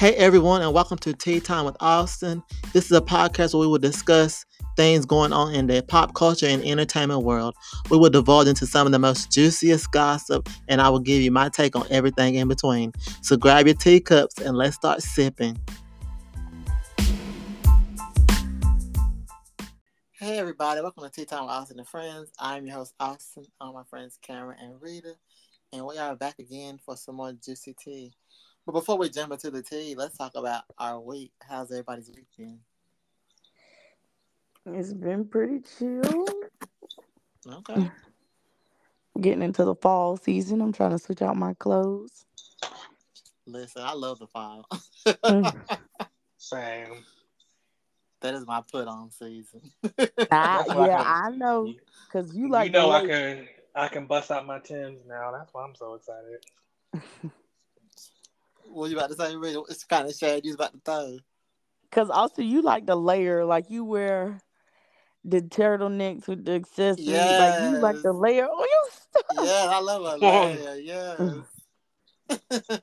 [0.00, 2.42] Hey everyone, and welcome to Tea Time with Austin.
[2.72, 6.46] This is a podcast where we will discuss things going on in the pop culture
[6.46, 7.54] and entertainment world.
[7.90, 11.30] We will divulge into some of the most juiciest gossip, and I will give you
[11.30, 12.94] my take on everything in between.
[13.20, 15.58] So grab your teacups and let's start sipping.
[20.12, 22.32] Hey everybody, welcome to Tea Time with Austin and Friends.
[22.38, 25.12] I'm your host Austin, all my friends Cameron and Rita,
[25.74, 28.14] and we are back again for some more juicy tea.
[28.70, 31.32] But before we jump into the tea, let's talk about our week.
[31.42, 32.60] How's everybody's week been?
[34.64, 36.24] It's been pretty chill.
[37.44, 37.90] Okay.
[39.20, 40.60] Getting into the fall season.
[40.60, 42.26] I'm trying to switch out my clothes.
[43.44, 44.64] Listen, I love the fall.
[46.38, 47.02] Same.
[48.20, 49.62] that is my put on season.
[49.82, 51.74] I, That's why I yeah, I know.
[52.06, 55.32] Because you like you know I can I can bust out my Tims now.
[55.32, 57.32] That's why I'm so excited.
[58.70, 59.62] what you about to say, Rita?
[59.68, 61.18] It's kind of shade you about to throw.
[61.82, 64.40] Because also you like the layer, like you wear
[65.24, 67.38] the turtlenecks with the accessories.
[67.38, 69.24] Like you like the layer on your stuff.
[69.42, 70.76] Yeah, I love a layer.
[70.80, 71.42] yeah.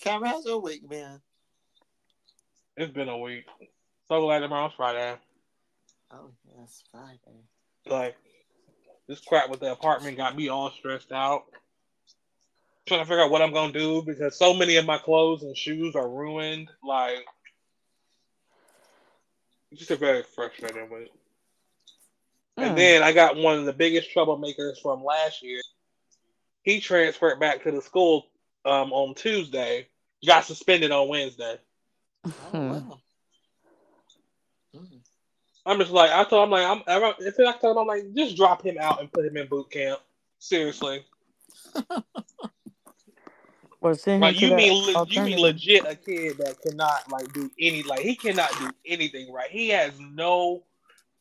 [0.00, 1.20] Cameron, how's your week been?
[2.76, 3.44] It's been a week.
[4.08, 5.16] So glad tomorrow's Friday.
[6.10, 7.44] Oh, yes, Friday.
[7.86, 8.16] Like
[9.08, 11.44] this crap with the apartment got me all stressed out.
[12.86, 15.56] Trying to figure out what I'm gonna do because so many of my clothes and
[15.56, 16.68] shoes are ruined.
[16.82, 17.24] Like
[19.70, 21.12] it's just a very frustrating week.
[22.58, 22.76] And Mm.
[22.76, 25.60] then I got one of the biggest troublemakers from last year.
[26.62, 28.26] He transferred back to the school
[28.64, 29.88] um, on Tuesday.
[30.26, 31.58] Got suspended on Wednesday.
[32.24, 32.70] Oh, Hmm.
[32.70, 33.00] wow.
[34.76, 35.00] Mm.
[35.66, 37.04] I'm just like I told him I'm like I'm.
[37.04, 39.46] I if I told him I'm like just drop him out and put him in
[39.46, 40.00] boot camp.
[40.40, 41.04] Seriously,
[43.82, 47.10] Or send like to you that mean le- you mean legit a kid that cannot
[47.10, 49.50] like do any like he cannot do anything right.
[49.50, 50.62] He has no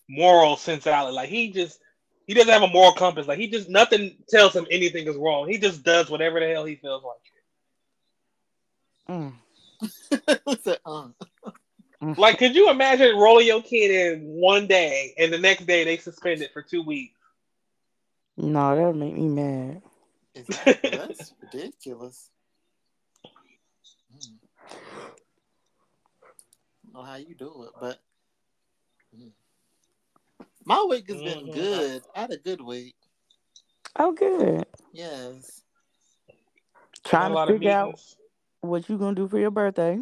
[0.08, 1.16] moral sensibility.
[1.16, 1.80] Like he just
[2.28, 3.28] he doesn't have a moral compass.
[3.28, 5.50] Like he just nothing tells him anything is wrong.
[5.50, 7.16] He just does whatever the hell he feels like.
[9.10, 9.34] Mm.
[12.04, 12.16] Uh.
[12.18, 15.98] Like, could you imagine rolling your kid in one day and the next day they
[15.98, 17.14] suspend it for two weeks?
[18.38, 19.84] No, that would make me mad.
[20.34, 20.90] Exactly.
[20.90, 22.30] That's ridiculous.
[24.16, 24.38] Mm.
[24.92, 25.06] I
[26.81, 28.00] don't know how you do it, but
[29.16, 29.32] mm.
[30.66, 31.54] my week has been Mhm.
[31.54, 32.04] good.
[32.16, 32.96] I had a good week.
[33.98, 34.66] Oh, good.
[34.94, 35.64] Yes.
[37.04, 38.00] Trying to figure out
[38.62, 40.00] what you gonna do for your birthday.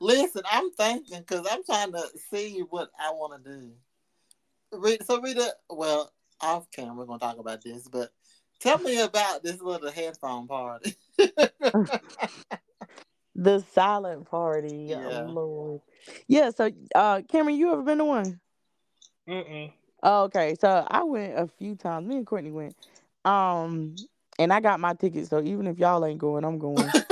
[0.00, 3.72] Listen, I'm thinking because I'm trying to see what I want to do.
[4.72, 8.12] Rita, so Rita, well, off camera, we're gonna talk about this, but
[8.60, 10.94] tell me about this little headphone party.
[13.36, 14.86] The silent party.
[14.90, 15.26] Yeah.
[15.26, 15.80] Oh, Lord.
[16.28, 18.40] Yeah, so uh Cameron, you ever been to one?
[19.28, 19.72] Mm-mm.
[20.02, 20.54] Oh, okay.
[20.60, 22.06] So I went a few times.
[22.06, 22.76] Me and Courtney went.
[23.24, 23.96] Um
[24.38, 26.90] and I got my ticket, so even if y'all ain't going, I'm going.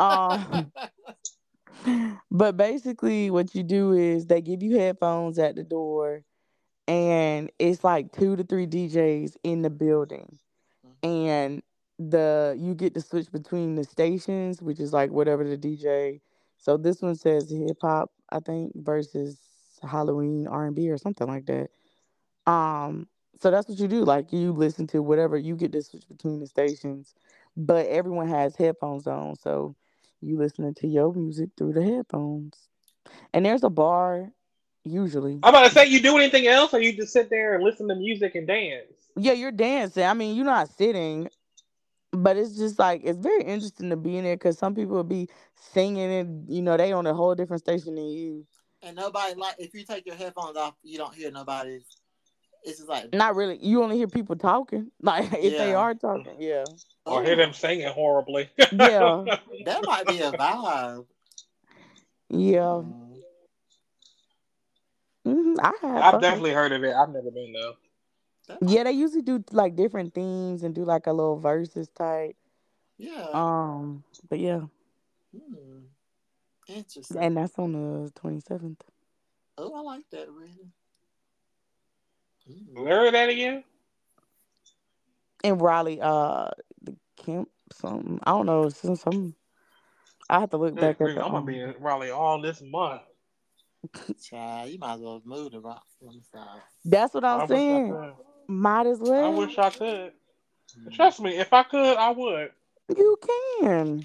[0.00, 0.72] Um,
[2.30, 6.24] but basically what you do is they give you headphones at the door
[6.88, 10.38] and it's like two to three DJs in the building.
[11.02, 11.62] And
[12.10, 16.20] the you get to switch between the stations, which is like whatever the DJ.
[16.58, 19.38] So this one says hip hop, I think, versus
[19.82, 21.70] Halloween R and B or something like that.
[22.50, 23.08] Um,
[23.40, 24.04] so that's what you do.
[24.04, 27.14] Like you listen to whatever you get to switch between the stations,
[27.56, 29.74] but everyone has headphones on, so
[30.20, 32.56] you listening to your music through the headphones.
[33.34, 34.30] And there's a bar,
[34.84, 35.40] usually.
[35.42, 37.88] I'm about to say, you do anything else, or you just sit there and listen
[37.88, 38.84] to music and dance?
[39.16, 40.04] Yeah, you're dancing.
[40.04, 41.28] I mean, you're not sitting,
[42.12, 45.04] but it's just like it's very interesting to be in there because some people will
[45.04, 48.46] be singing and you know they on a whole different station than you.
[48.82, 51.84] and nobody like if you take your headphones off, you don't hear nobody's.
[52.64, 53.58] It's just like Not really.
[53.60, 56.36] You only hear people talking, like if they are talking.
[56.38, 56.64] Yeah,
[57.06, 58.50] Or hear them singing horribly?
[58.72, 59.24] Yeah.
[59.64, 61.06] That might be a vibe.
[62.30, 62.82] yeah.
[62.82, 63.16] Mm.
[65.24, 65.96] hmm I have.
[66.02, 66.20] I've fun.
[66.20, 66.94] definitely heard of it.
[66.94, 67.74] I've never been though.
[68.48, 72.36] That Yeah, they usually do like different themes and do like a little verses type.
[72.98, 73.28] yeah.
[73.32, 74.62] Um, but yeah,
[75.34, 75.78] Hmm.
[76.68, 77.18] Interesting.
[77.18, 78.82] and that's on the twenty seventh.
[79.58, 80.70] oh, I like that, really.
[82.46, 82.82] Hmm.
[82.82, 83.64] Where that again?
[85.44, 86.50] In Raleigh, uh,
[86.82, 88.20] the camp something.
[88.22, 88.68] I don't know.
[88.68, 89.34] Some some.
[90.28, 91.24] I have to look back I'm the.
[91.24, 93.02] gonna um, be in Raleigh all this month.
[94.22, 96.60] Child, you might as well move to rock on the side.
[96.84, 97.88] That's what I I'm wish I saying.
[98.52, 99.24] Might as well.
[99.24, 100.12] I wish I could.
[100.92, 102.50] Trust me, if I could, I would.
[102.96, 103.18] You
[103.60, 104.04] can.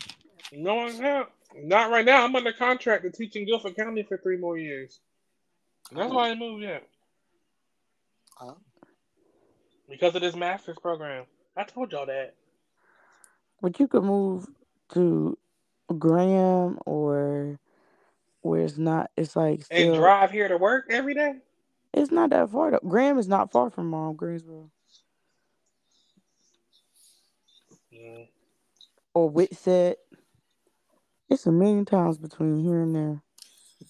[0.53, 2.23] No, I have not right now.
[2.23, 4.99] I'm under contract to teach in Guilford County for three more years.
[5.91, 6.88] That's why I moved yet.
[8.41, 8.57] Oh.
[9.89, 11.25] Because of this master's program.
[11.55, 12.35] I told y'all that.
[13.61, 14.47] But you could move
[14.94, 15.38] to
[15.97, 17.59] Graham or
[18.41, 19.11] where it's not.
[19.17, 19.95] It's like And still.
[19.95, 21.35] drive here to work every day.
[21.94, 22.72] It's not that far.
[22.72, 22.80] Though.
[22.88, 24.69] Graham is not far from um, Greensboro
[27.94, 28.28] Mm.
[29.13, 29.95] or Whitsett.
[31.30, 33.24] It's a million times between here and there.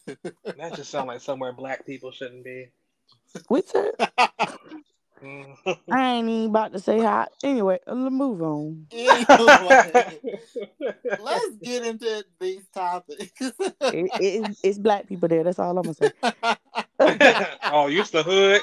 [0.58, 2.68] That just sounds like somewhere black people shouldn't be.
[3.50, 3.96] Whitsett.
[5.24, 5.56] I
[6.16, 7.28] ain't even about to say hi.
[7.44, 8.88] Anyway, uh, let's move on.
[8.92, 10.20] anyway,
[11.20, 13.32] let's get into these topics.
[13.40, 15.44] It, it, it's black people there.
[15.44, 16.12] That's all I'm gonna say.
[17.72, 18.62] oh, you the hood.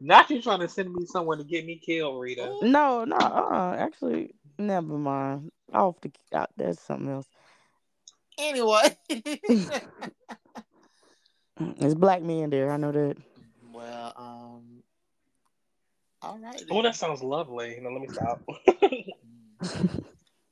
[0.00, 2.58] Not you trying to send me somewhere to get me killed, Rita.
[2.62, 5.50] No, no, uh, actually, never mind.
[5.72, 7.26] Off the out, that's something else.
[8.38, 8.96] anyway.
[11.60, 12.72] It's black men there.
[12.72, 13.16] I know that.
[13.72, 14.23] well, um,
[16.24, 16.62] all right.
[16.70, 17.78] Oh, that sounds lovely.
[17.80, 18.40] No, let me stop.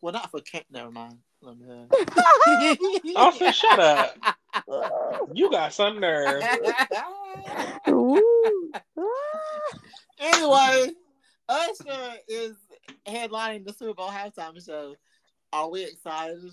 [0.01, 0.67] well, not for Kent.
[0.71, 1.19] Never mind.
[1.41, 1.67] Let me.
[1.91, 4.17] Uh, Austin, shut up.
[5.35, 6.43] You got some nerve.
[10.19, 10.91] Anyway,
[11.49, 12.55] Usher is
[13.07, 14.95] headlining the Super Bowl halftime show.
[15.55, 16.51] Are we excited?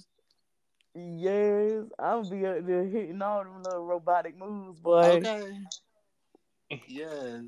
[0.95, 5.17] yes, I'll be up there hitting all them little robotic moves, boy.
[5.17, 5.51] Okay.
[6.87, 7.43] Yes.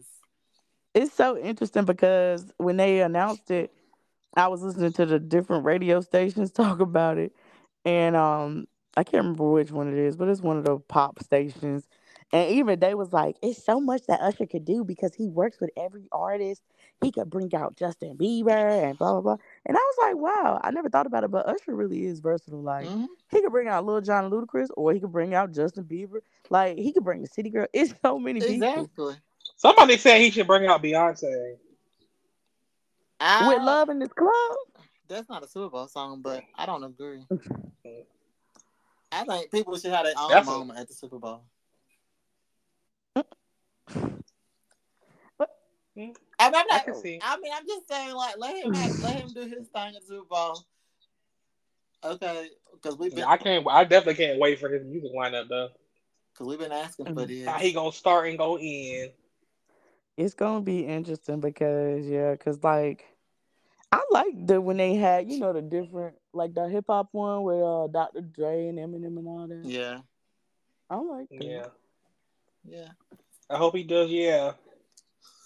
[0.93, 3.71] It's so interesting because when they announced it,
[4.35, 7.33] I was listening to the different radio stations talk about it,
[7.85, 8.67] and um,
[8.97, 11.87] I can't remember which one it is, but it's one of the pop stations.
[12.33, 15.59] And even they was like, it's so much that Usher could do because he works
[15.59, 16.61] with every artist.
[17.01, 19.37] He could bring out Justin Bieber and blah blah blah.
[19.65, 22.61] And I was like, wow, I never thought about it, but Usher really is versatile.
[22.61, 23.07] Like Mhm.
[23.31, 26.21] he could bring out Lil Jon Ludacris, or he could bring out Justin Bieber.
[26.49, 27.67] Like he could bring the City Girl.
[27.73, 29.15] It's so many people Exactly.
[29.61, 31.53] Somebody said he should bring out Beyonce.
[33.19, 34.55] I, with love in this club.
[35.07, 37.21] That's not a Super Bowl song, but I don't agree.
[39.11, 41.43] I think people should have their own That's a- moment at the Super Bowl.
[43.13, 43.27] But-
[45.95, 47.19] I mean, I'm not, can see.
[47.21, 50.01] I mean, I'm just saying, like, let him have, let him do his thing at
[50.01, 50.65] the Super Bowl.
[52.03, 53.63] Okay, because we've been Yeah, I can't.
[53.69, 55.69] I definitely can't wait for his music lineup though.
[56.33, 57.45] because we've been asking for this.
[57.47, 59.11] How he gonna start and go in?
[60.21, 63.05] It's gonna be interesting because yeah, cause like
[63.91, 67.41] I like the when they had you know the different like the hip hop one
[67.41, 68.21] with uh Dr.
[68.21, 69.61] Dre and Eminem and all that.
[69.65, 70.01] Yeah,
[70.91, 71.43] I like that.
[71.43, 71.65] Yeah,
[72.63, 72.87] yeah.
[73.49, 74.11] I hope he does.
[74.11, 74.53] Yeah,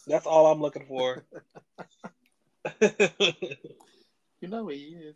[0.08, 1.24] that's all I'm looking for.
[4.42, 5.16] You know he is.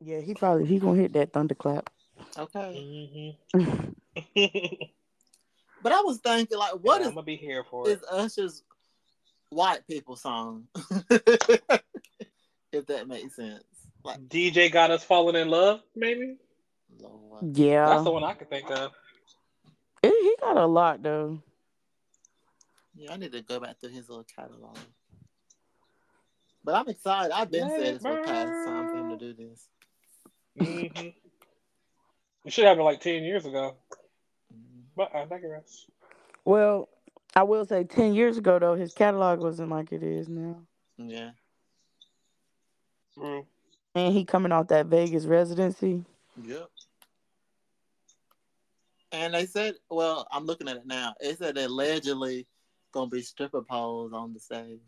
[0.00, 1.88] Yeah, he probably he gonna hit that thunderclap.
[2.38, 3.94] Okay, Mhm.
[5.84, 8.08] but I was thinking, like, what Yeah, is I'm gonna be here for is it.
[8.10, 8.62] Usher's
[9.50, 10.66] white people song?
[11.10, 13.62] if that makes sense.
[14.02, 15.82] Like, DJ got us falling in love.
[15.94, 16.36] Maybe
[16.98, 17.56] Lord.
[17.56, 18.92] Yeah, that's the one I could think of.
[20.00, 21.42] He- he got a lot though.
[22.96, 24.78] Yeah, I need to go back through his little catalog.
[26.64, 27.30] But I'm excited.
[27.30, 29.68] I've been Let saying it it's for past time for him to do this.
[30.58, 31.08] Mm-hmm.
[32.44, 33.76] We should have it like ten years ago.
[34.96, 35.86] But I digress.
[36.44, 36.88] Well,
[37.34, 40.62] I will say ten years ago though, his catalog wasn't like it is now.
[40.98, 41.30] Yeah.
[43.18, 43.46] Mm.
[43.94, 46.04] And he coming off that Vegas residency.
[46.42, 46.68] Yep.
[49.12, 51.14] And they said, well, I'm looking at it now.
[51.20, 52.46] It said allegedly
[52.92, 54.80] gonna be stripper poles on the stage.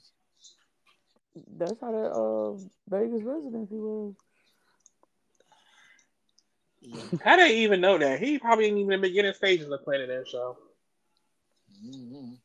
[1.56, 2.56] That's how that uh
[2.88, 4.14] Vegas residency was.
[6.88, 7.02] Yeah.
[7.24, 8.20] How did he even know that?
[8.20, 10.56] He probably ain't even in the beginning stages of planning that show.
[11.84, 12.38] Mhm.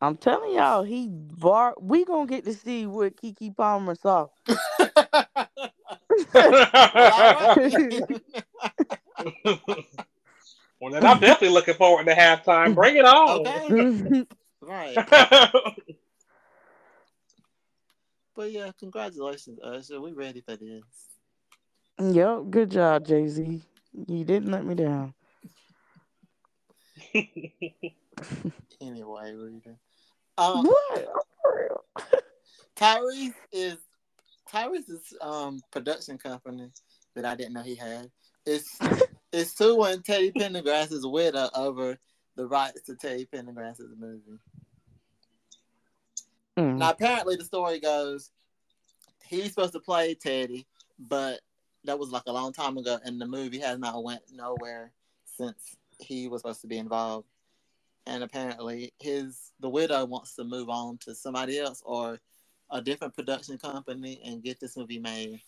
[0.00, 1.76] I'm telling y'all, he bar.
[1.80, 4.26] We gonna get to see what Keke Palmer saw.
[10.80, 12.74] well, then I'm definitely looking forward to halftime.
[12.74, 13.46] Bring it on.
[13.46, 14.26] okay.
[14.62, 14.96] Right.
[18.34, 20.00] But yeah, congratulations, Usher.
[20.00, 20.82] We ready for this.
[22.10, 23.62] Yep, good job, Jay Z.
[23.92, 25.14] You didn't let me down.
[28.80, 29.76] Anyway, Rita.
[30.36, 31.08] Um, What?
[32.76, 33.76] Tyrese is
[34.50, 36.68] Tyrese's um production company
[37.14, 38.10] that I didn't know he had.
[38.44, 38.78] It's
[39.32, 41.98] it's suing Teddy Pendergrass's widow over
[42.36, 44.38] the rights to Teddy Pendergrass's movie.
[46.58, 46.78] Mm.
[46.78, 48.30] Now apparently the story goes
[49.24, 50.66] he's supposed to play Teddy,
[50.98, 51.40] but
[51.84, 54.92] that was like a long time ago, and the movie has not went nowhere
[55.24, 57.26] since he was supposed to be involved.
[58.06, 62.18] And apparently, his the widow wants to move on to somebody else or
[62.70, 65.40] a different production company and get this movie made.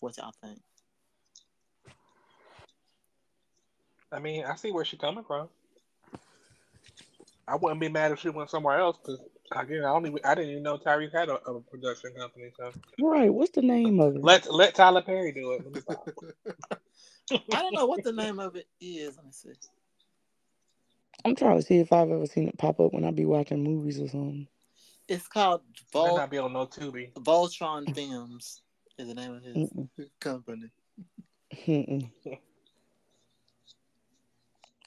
[0.00, 0.60] What y'all think?
[4.12, 5.48] I mean, I see where she's coming from.
[7.48, 9.20] I wouldn't be mad if she went somewhere else because
[9.52, 12.50] again, I don't even I didn't even know Tyrese had a, a production company.
[12.56, 13.32] So Right.
[13.32, 14.22] What's the name of it?
[14.22, 15.62] let let Tyler Perry do it.
[15.64, 16.08] Let me stop.
[17.52, 19.16] I don't know what the name of it is.
[19.16, 19.50] Let me see.
[21.24, 23.62] I'm trying to see if I've ever seen it pop up when I be watching
[23.64, 24.46] movies or something.
[25.08, 25.62] It's called
[25.94, 27.12] Might Vol- not be on no Tubi.
[27.14, 28.62] Voltron Films.
[28.98, 29.88] Is the name of his Mm-mm.
[30.20, 30.70] company.
[31.66, 32.10] Mm-mm.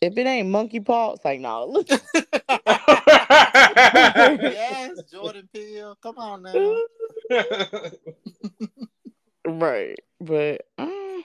[0.02, 1.66] if it ain't monkeypox, like no.
[1.66, 1.88] Look.
[3.30, 5.98] yes, Jordan Peele.
[6.02, 6.76] Come on now.
[9.46, 11.24] right, but um,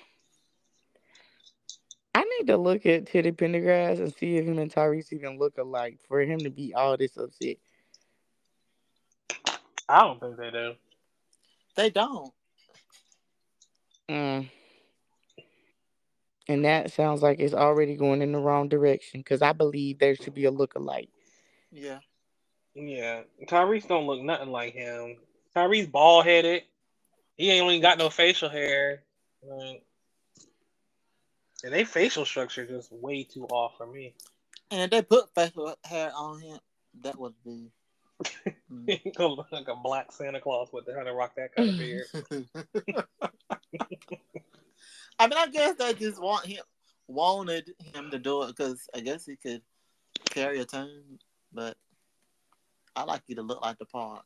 [2.15, 5.59] I need to look at Teddy Pendergrass and see if him and Tyrese even look
[5.59, 7.57] alike for him to be all this upset.
[9.89, 10.73] I don't think they do.
[11.77, 12.33] They don't.
[14.09, 14.51] Mm.
[16.49, 20.15] And that sounds like it's already going in the wrong direction because I believe there
[20.15, 21.09] should be a look alike.
[21.75, 21.99] Yeah.
[22.77, 25.17] Yeah, Tyrese don't look nothing like him.
[25.55, 26.63] Tyrese bald headed.
[27.37, 29.03] He ain't even got no facial hair.
[29.43, 29.83] Like,
[31.65, 34.15] and they facial structure just way too off for me.
[34.71, 36.59] And if they put facial hair on him,
[37.03, 37.71] that would be.
[38.73, 39.53] Mm.
[39.53, 42.07] like a black Santa Claus with the how to rock that kind of beard.
[45.19, 46.63] I mean, I guess they just want him,
[47.07, 49.63] wanted him to do it because I guess he could
[50.31, 51.19] carry a tune.
[51.55, 51.77] But
[52.97, 54.23] I like you to look like the part.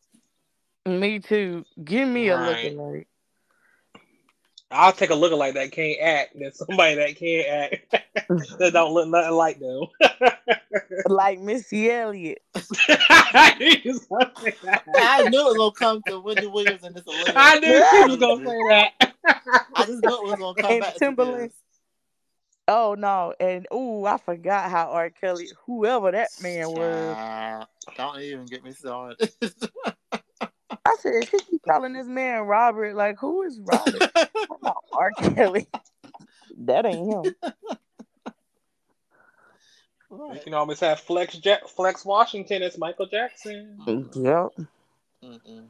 [0.87, 1.64] Me too.
[1.85, 2.64] Give me a Right.
[2.64, 3.08] look alike.
[4.70, 8.04] I'll take a looker like that can't act than somebody that can't act
[8.58, 9.85] that don't look nothing like them.
[11.06, 12.42] Like Missy Elliott.
[12.88, 17.04] I knew it was gonna come to Wendy Williams and this.
[17.06, 17.32] Olivia.
[17.37, 19.14] I knew she was gonna say that.
[19.75, 21.16] I just knew it was gonna come And back Timbaland.
[21.37, 21.52] to this.
[22.70, 25.08] Oh no, and ooh, I forgot how R.
[25.08, 27.16] Kelly, whoever that man was.
[27.16, 29.32] Child, Don't even get me started.
[30.84, 32.94] I said, she keep calling this man Robert.
[32.94, 34.12] Like, who is Robert?
[34.14, 35.12] Come on, R.
[35.12, 35.66] Kelly.
[36.58, 37.34] That ain't him.
[40.10, 43.78] You can always have Flex Jack Flex Washington as Michael Jackson.
[43.87, 44.48] Yep.
[45.25, 45.64] Mm-mm.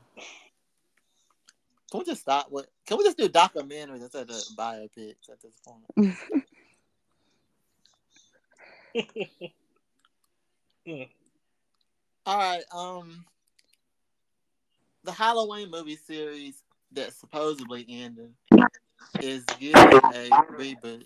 [1.91, 2.67] Can we just stop with?
[2.87, 6.17] Can we just do documentaries instead of biopics at this point?
[10.87, 11.09] Mm.
[12.25, 12.65] All right.
[12.73, 13.25] Um,
[15.05, 18.33] the Halloween movie series that supposedly ended
[19.21, 21.05] is getting a reboot.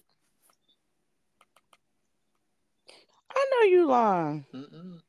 [3.35, 4.45] I know you lying.
[4.55, 5.01] Mm-mm.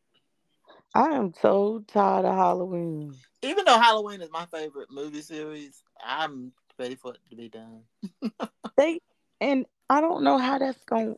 [0.95, 3.15] I am so tired of Halloween.
[3.41, 7.81] Even though Halloween is my favorite movie series, I'm ready for it to be done.
[8.75, 8.99] They
[9.39, 11.15] and I don't know how that's going.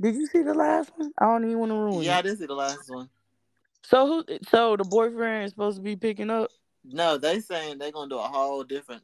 [0.00, 1.12] Did you see the last one?
[1.18, 2.22] I don't even want to ruin Yeah, I it.
[2.24, 3.08] did see the last one.
[3.82, 4.38] So who?
[4.48, 6.50] So the boyfriend is supposed to be picking up.
[6.84, 9.02] No, they saying they're gonna do a whole different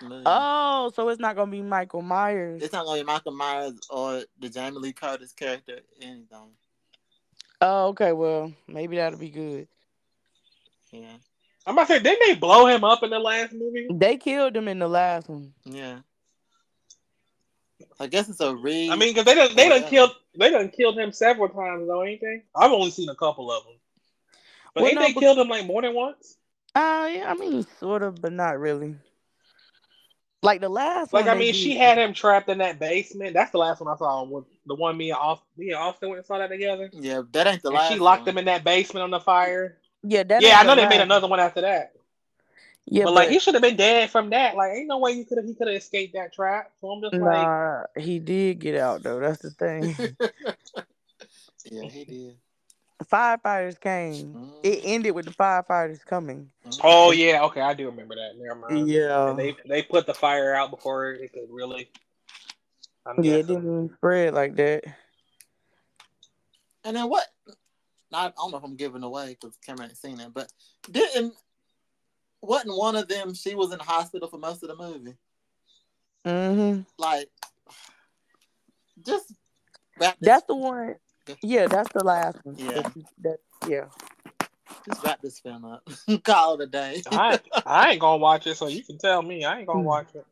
[0.00, 0.22] movie.
[0.26, 2.62] Oh, so it's not gonna be Michael Myers.
[2.62, 6.50] It's not gonna be Michael Myers or the Jamie Lee Curtis character, anything.
[7.60, 8.12] Oh, okay.
[8.12, 9.66] Well, maybe that'll be good.
[10.90, 11.16] Yeah,
[11.66, 13.88] I'm about to say, didn't they blow him up in the last movie?
[13.90, 15.52] They killed him in the last one.
[15.64, 16.00] yeah.
[18.00, 18.90] I guess it's a re.
[18.90, 19.90] I mean, because they done they done Whatever.
[19.90, 22.42] killed they done killed him several times though, ain't they?
[22.54, 23.74] I've only seen a couple of them,
[24.74, 26.36] but Well, ain't no, they but- killed him like more than once?
[26.74, 27.30] Uh, yeah.
[27.30, 28.96] I mean, sort of, but not really.
[30.42, 31.24] Like the last one.
[31.24, 31.34] Like.
[31.34, 33.32] I mean, she did- had him trapped in that basement.
[33.32, 34.24] That's the last one I saw.
[34.24, 36.90] With the one me and Austin, me and Austin went and saw that together.
[36.92, 37.92] yeah, that ain't the And last.
[37.92, 38.30] she locked one.
[38.30, 39.78] him in that basement on the fire.
[40.02, 40.42] Yeah, that.
[40.42, 41.93] yeah, I know the they made another one after that.
[42.86, 44.56] Yeah, but, but, like he should have been dead from that.
[44.56, 46.70] Like ain't no way you could have he could have escaped that trap.
[46.80, 49.20] So I'm just like, nah, he did get out though.
[49.20, 49.96] That's the thing.
[51.64, 52.36] yeah, he did.
[53.04, 54.34] firefighters came.
[54.34, 56.50] Mm, It ended with the firefighters coming.
[56.66, 56.80] mm.
[56.82, 58.32] oh yeah, okay, I do remember that.
[58.36, 58.88] Never mind.
[58.88, 59.30] Yeah.
[59.30, 61.88] And they they put the fire out before it could really.
[63.06, 64.84] I'm Yeah, it didn't spread like that.
[66.84, 67.26] And then what?
[68.12, 70.48] I don't know if I'm giving away because Cameron ain't seen it, but
[70.90, 71.34] didn't
[72.46, 73.34] wasn't one of them?
[73.34, 75.14] She was in the hospital for most of the movie.
[76.24, 77.28] hmm Like,
[79.04, 79.32] just
[80.00, 80.96] wrap this- That's the one.
[81.42, 82.56] Yeah, that's the last one.
[82.58, 82.82] Yeah.
[82.82, 83.84] That, that yeah.
[84.86, 85.88] Just wrap this film up.
[86.24, 87.02] Call it a day.
[87.10, 90.08] I I ain't gonna watch it, so you can tell me I ain't gonna watch
[90.14, 90.26] it.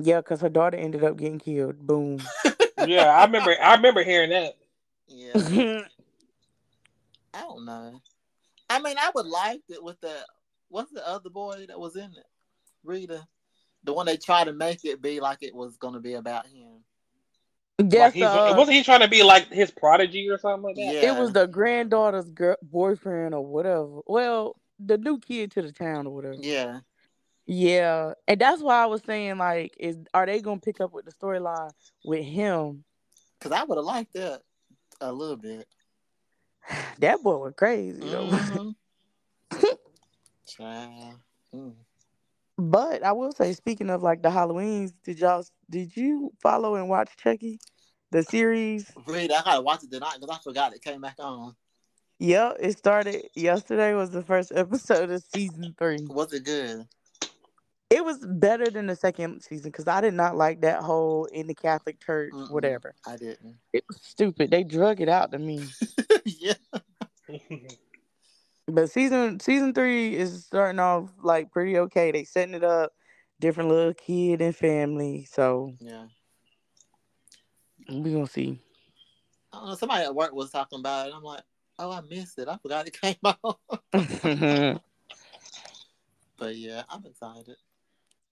[0.00, 1.78] Yeah, because her daughter ended up getting killed.
[1.86, 2.20] Boom.
[2.84, 3.54] Yeah, I remember.
[3.62, 4.56] I remember hearing that.
[5.06, 5.38] yeah.
[5.38, 5.82] yeah,
[7.34, 8.00] I don't know.
[8.72, 10.14] I mean, I would like it with the
[10.68, 12.26] what's the other boy that was in it?
[12.84, 13.22] Rita,
[13.84, 16.84] the one they tried to make it be like it was gonna be about him.
[17.78, 20.94] Like uh, wasn't he trying to be like his prodigy or something like that?
[20.94, 21.14] Yeah.
[21.14, 24.00] it was the granddaughter's girl, boyfriend or whatever.
[24.06, 26.36] Well, the new kid to the town or whatever.
[26.38, 26.80] Yeah,
[27.46, 31.04] Yeah, and that's why I was saying like, is are they gonna pick up with
[31.04, 31.70] the storyline
[32.04, 32.84] with him?
[33.42, 34.42] because I would have liked that
[35.00, 35.66] a little bit.
[36.98, 38.28] That boy was crazy though.
[38.28, 38.74] Mhm.
[41.54, 41.74] Mm.
[42.58, 46.88] But I will say, speaking of like the Halloweens, did y'all did you follow and
[46.88, 47.58] watch Chucky,
[48.10, 48.92] the series?
[49.06, 51.56] Rita, I gotta watch it tonight because I forgot it came back on.
[52.18, 53.94] Yep, it started yesterday.
[53.94, 56.06] Was the first episode of season three.
[56.06, 56.86] Was it good?
[57.92, 61.46] It was better than the second season because I did not like that whole in
[61.46, 62.50] the Catholic Church, Mm-mm.
[62.50, 62.94] whatever.
[63.06, 63.56] I didn't.
[63.74, 64.50] It was stupid.
[64.50, 65.66] They drug it out to me.
[66.24, 66.54] yeah.
[68.68, 72.12] But season season three is starting off like pretty okay.
[72.12, 72.92] They setting it up,
[73.40, 75.26] different little kid and family.
[75.30, 76.06] So Yeah.
[77.90, 78.62] we gonna see.
[79.52, 79.74] I don't know.
[79.74, 81.12] Somebody at work was talking about it.
[81.14, 81.42] I'm like,
[81.80, 82.48] oh, I missed it.
[82.48, 83.58] I forgot it came out.
[86.38, 87.56] but yeah, I'm excited.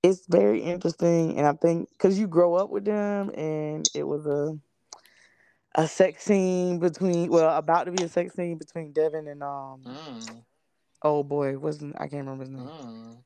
[0.03, 4.27] It's very interesting, and I think because you grow up with them, and it was
[4.27, 4.59] a
[5.77, 9.81] a sex scene between well, about to be a sex scene between Devin and um
[9.87, 10.45] Mm,
[11.03, 12.67] oh boy, wasn't I can't remember his name.
[12.67, 13.17] mm.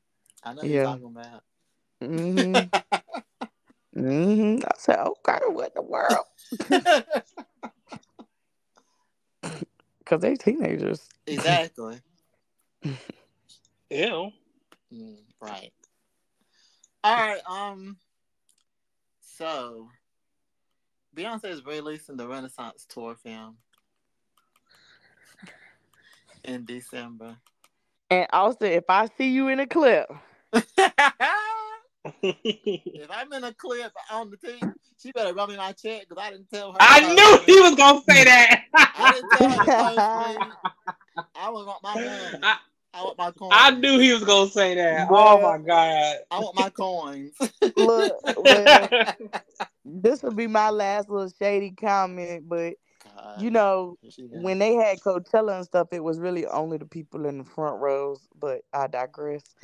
[0.43, 0.83] I know Yeah.
[0.83, 1.43] you're talking about.
[2.01, 2.61] hmm
[3.95, 6.25] hmm I said, okay, what in the world?
[9.99, 11.07] Because they're teenagers.
[11.27, 11.99] exactly.
[13.89, 14.31] Ew.
[14.93, 15.71] Mm, right.
[17.05, 17.41] All right.
[17.47, 17.97] Um.
[19.37, 19.89] So,
[21.15, 23.57] Beyonce is releasing the Renaissance tour film
[26.43, 27.37] in December.
[28.09, 30.07] And also, if I see you in a clip,
[30.53, 30.63] if
[33.11, 36.31] I'm in a clip on the team, she better run me my check because I
[36.31, 36.77] didn't tell her.
[36.79, 38.63] I knew he was gonna say that.
[38.73, 39.65] I didn't tell her.
[39.65, 40.15] to post
[41.65, 41.93] want my
[42.41, 42.55] money.
[42.95, 43.51] I, I want my coins.
[43.53, 45.09] I knew he was gonna say that.
[45.09, 46.15] Well- Oh my god.
[46.31, 47.33] I want my coins.
[47.75, 48.89] look, well,
[49.83, 54.41] this will be my last little shady comment, but God, you know, here she goes.
[54.41, 57.81] when they had Coachella and stuff, it was really only the people in the front
[57.81, 58.27] rows.
[58.39, 59.43] But I digress.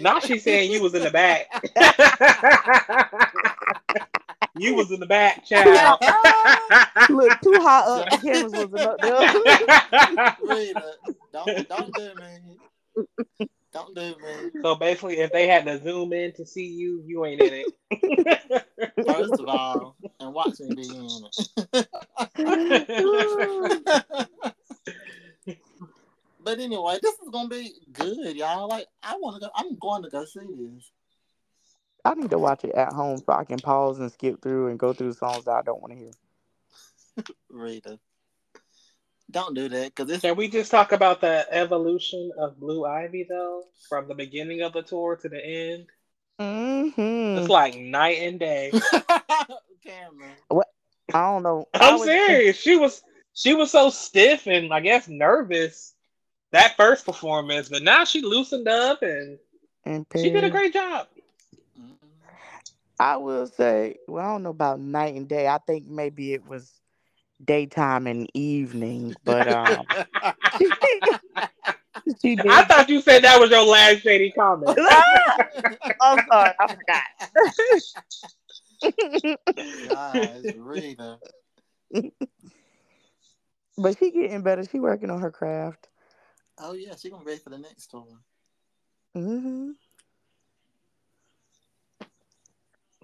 [0.00, 1.48] now she's saying you was in the back.
[4.56, 5.98] You was in the back, child.
[7.10, 8.10] Look, too high up.
[8.10, 10.36] The cameras wasn't up there.
[10.42, 10.92] Rita,
[11.32, 12.58] don't don't do me.
[13.72, 14.50] Don't do me.
[14.62, 18.64] so basically, if they had to zoom in to see you, you ain't in it.
[19.04, 21.08] First of all, and watch me be in
[21.72, 21.88] it.
[26.44, 28.68] but anyway, this is gonna be good, y'all.
[28.68, 30.92] Like I wanna go I'm going to go see this.
[32.04, 34.78] I need to watch it at home so I can pause and skip through and
[34.78, 36.10] go through songs that I don't want to hear.
[37.50, 37.98] Rita.
[39.30, 43.26] Don't do that because it's Can we just talk about the evolution of Blue Ivy
[43.28, 45.86] though, from the beginning of the tour to the end?
[46.38, 47.38] Mm-hmm.
[47.38, 48.70] It's like night and day.
[49.84, 50.34] Cameron.
[51.12, 51.66] I don't know.
[51.74, 52.56] I I'm was- serious.
[52.58, 55.94] She was she was so stiff and I guess nervous
[56.52, 59.38] that first performance, but now she loosened up and
[59.84, 61.08] And she did a great job.
[62.98, 65.46] I will say, well, I don't know about night and day.
[65.48, 66.80] I think maybe it was
[67.44, 69.86] daytime and evening, but um,
[72.20, 72.50] she did.
[72.50, 74.78] I thought you said that was your last shady comment.
[76.00, 77.02] I'm sorry, I forgot.
[79.82, 81.20] Guys, Rita.
[83.78, 84.64] but she getting better.
[84.64, 85.88] She working on her craft.
[86.58, 88.20] Oh yeah, she gonna be ready for the next tour.
[89.14, 89.72] hmm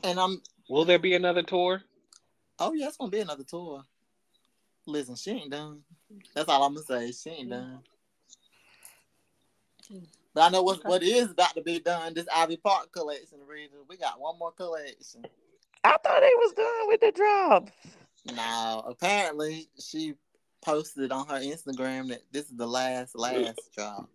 [0.04, 1.82] And I'm Will there be another tour?
[2.58, 3.82] oh yeah, it's gonna be another tour.
[4.86, 5.82] Listen, she ain't done.
[6.34, 7.12] That's all I'm gonna say.
[7.12, 7.80] She ain't done.
[10.34, 12.14] But I know what what is about to be done.
[12.14, 13.74] This Ivy Park collection, Rita.
[13.88, 15.24] We got one more collection.
[15.82, 17.72] I thought they was done with the drops.
[18.36, 20.14] Now, apparently, she
[20.62, 24.10] posted on her Instagram that this is the last last drop,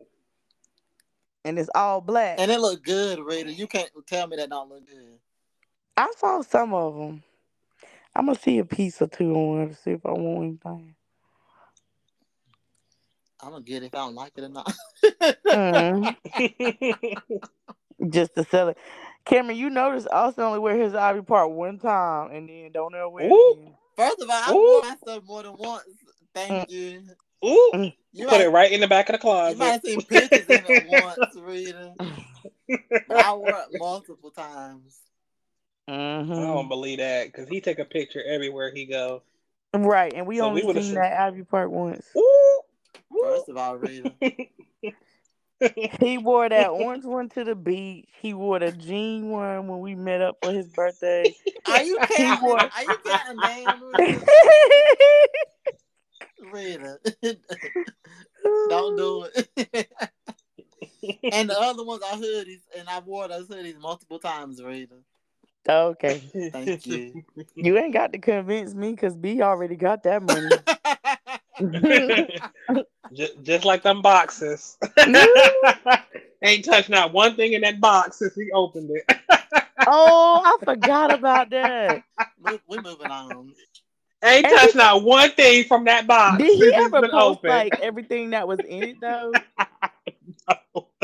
[1.43, 2.39] And it's all black.
[2.39, 3.51] and it looked good, Rita.
[3.51, 5.19] You can't tell me that don't look good.
[5.97, 7.23] I saw some of them.
[8.15, 10.95] I'm gonna see a piece or two on to see if I want anything.
[13.41, 14.73] I'm gonna get it if I don't like it or not.
[15.53, 16.15] Mhm.
[18.09, 18.77] Just to sell it.
[19.25, 23.09] Cameron, you notice Austin only wear his Ivy Park one time and then don't ever
[23.09, 23.31] wear Ooh.
[23.31, 23.75] it again.
[23.97, 24.59] First of all, I Ooh.
[24.59, 25.83] wore my stuff more than once.
[26.35, 27.03] Thank you.
[27.45, 27.73] Ooh,
[28.13, 29.51] You put it right in the back of the closet.
[29.51, 31.95] you might have seen pictures of it once, Rita.
[33.15, 34.97] I wore it multiple times.
[35.87, 36.35] I Mhm.
[36.35, 39.21] don't believe that because he take a picture everywhere he go.
[39.73, 42.05] Right, and we So only we seen seen- that Ivy Park once.
[42.17, 42.61] Ooh,
[43.21, 44.13] First of all, Rita.
[46.01, 48.09] He wore that orange one to the beach.
[48.21, 51.33] He wore the jean one when we met up for his birthday.
[51.65, 52.43] Are you He counting?
[52.45, 54.25] wore- Are you counting down, Rita?
[56.41, 56.99] Rita.
[58.69, 59.47] Don't do it.
[61.31, 64.95] and the other ones are hoodies, and I wore those hoodies multiple times, Rita.
[65.67, 67.23] Okay, Thank you.
[67.55, 70.49] you ain't got to convince me because B already got that money.
[73.13, 74.77] just, just like them boxes.
[76.43, 79.19] Ain't touched not one thing in that box since he opened it.
[79.87, 82.03] oh, I forgot about that.
[82.39, 83.53] Mo- We're moving on.
[84.23, 86.37] Ain't And touched not one thing from that box.
[86.37, 87.49] Did he ever post open.
[87.49, 89.33] like everything that was in it though?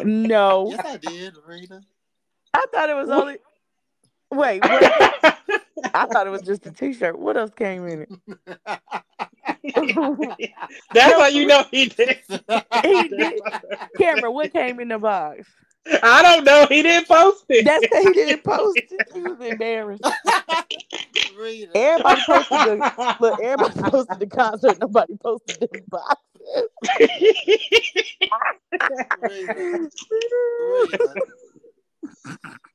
[0.04, 1.82] No, Yes, I did, Rita.
[2.54, 3.38] I thought it was only.
[4.32, 5.38] Wait, what?
[5.94, 7.18] I thought it was just a T-shirt.
[7.20, 8.10] What else came in it?
[10.94, 12.20] That's how you know he did.
[12.84, 13.42] He did.
[13.98, 15.48] Camera, what came in the box?
[16.04, 16.68] I don't know.
[16.70, 17.66] He didn't post it.
[17.66, 19.10] That's because he didn't post it.
[19.14, 20.04] He was embarrassed.
[21.38, 21.76] Rita.
[21.76, 23.40] Everybody posted the look.
[23.42, 24.80] Everybody posted the concert.
[24.80, 26.22] Nobody posted the boxes.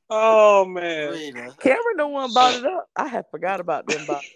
[0.09, 0.15] Rita.
[0.19, 0.35] Rita.
[0.49, 1.09] oh man.
[1.11, 1.55] Rita.
[1.59, 2.87] Cameron the one bought it up.
[2.95, 4.31] I had forgot about them boxes.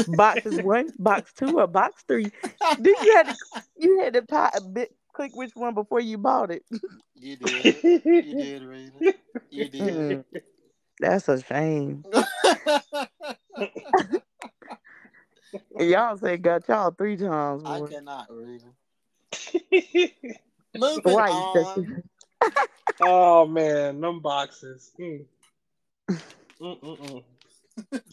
[0.08, 2.26] Boxes one, box two, or box three.
[2.78, 3.36] Then you had to
[3.76, 6.64] you had to pi- a bit, click which one before you bought it.
[7.14, 7.76] You did.
[7.82, 9.14] You did, Rita.
[9.50, 9.82] You did.
[9.84, 10.24] Mm,
[10.98, 12.04] That's a shame.
[15.78, 18.66] Y'all say got y'all three times I cannot, Rita.
[20.74, 21.30] Moving Right.
[21.30, 22.02] on.
[23.00, 24.92] Oh man, them boxes.
[24.98, 25.24] Mm.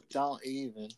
[0.09, 0.89] Don't even.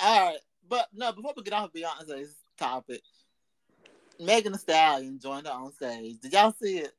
[0.00, 1.12] All right, but no.
[1.12, 3.02] Before we get off Beyonce's topic,
[4.18, 6.20] Megan Thee Stallion joined her on stage.
[6.20, 6.92] Did y'all see it?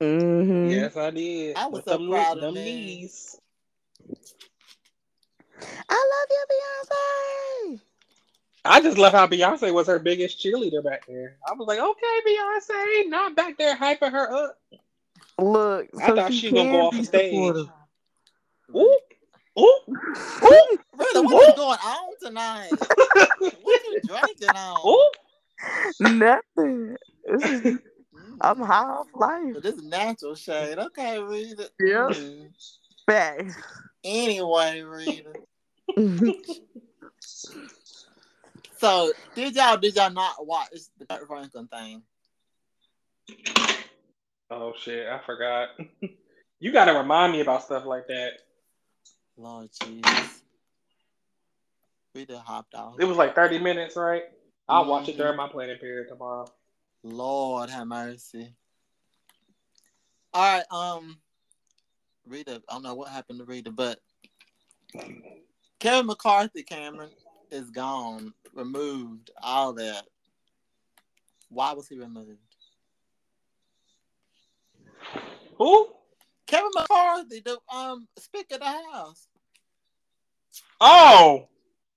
[0.00, 1.56] hmm Yes, I did.
[1.56, 2.64] I was With so them, proud of them me.
[2.64, 3.38] knees.
[5.88, 7.80] I love you, Beyonce.
[8.64, 11.36] I just love how Beyonce was her biggest cheerleader back there.
[11.46, 14.58] I was like, okay, Beyonce, not back there hyping her up.
[15.38, 17.30] Look, I so thought she she gonna go off the stage.
[17.32, 17.68] supportive.
[18.74, 18.98] Ooh,
[19.58, 19.78] ooh,
[20.96, 22.72] Rita, what is going on tonight?
[23.62, 24.86] What you drinking on?
[24.86, 25.10] ooh.
[26.00, 26.96] Nothing.
[27.26, 28.38] Is, Mm.
[28.40, 29.54] I'm high off life.
[29.54, 30.78] But this is natural shade.
[30.78, 31.70] Okay, Rita.
[31.80, 32.10] Yeah.
[32.12, 32.50] Mm.
[33.06, 33.56] Facts.
[34.04, 35.32] Anyway, Rita.
[38.84, 40.68] So did y'all did y'all not watch
[40.98, 42.02] the Franklin thing?
[44.50, 45.68] Oh shit, I forgot.
[46.60, 48.32] you gotta remind me about stuff like that.
[49.38, 50.42] Lord Jesus.
[52.14, 52.96] We Rita hopped off.
[53.00, 54.24] It was like 30 minutes, right?
[54.68, 56.44] I'll watch it during my planning period tomorrow.
[57.02, 58.54] Lord have mercy.
[60.34, 61.16] All right, um,
[62.26, 63.98] Rita, I don't know what happened to Rita, but
[65.80, 67.08] Kevin McCarthy, Cameron,
[67.54, 70.04] is gone, removed, all that.
[71.48, 72.38] Why was he removed?
[75.56, 75.88] Who?
[76.46, 79.28] Kevin McCarthy, the um Speaker of the House.
[80.80, 81.48] Oh,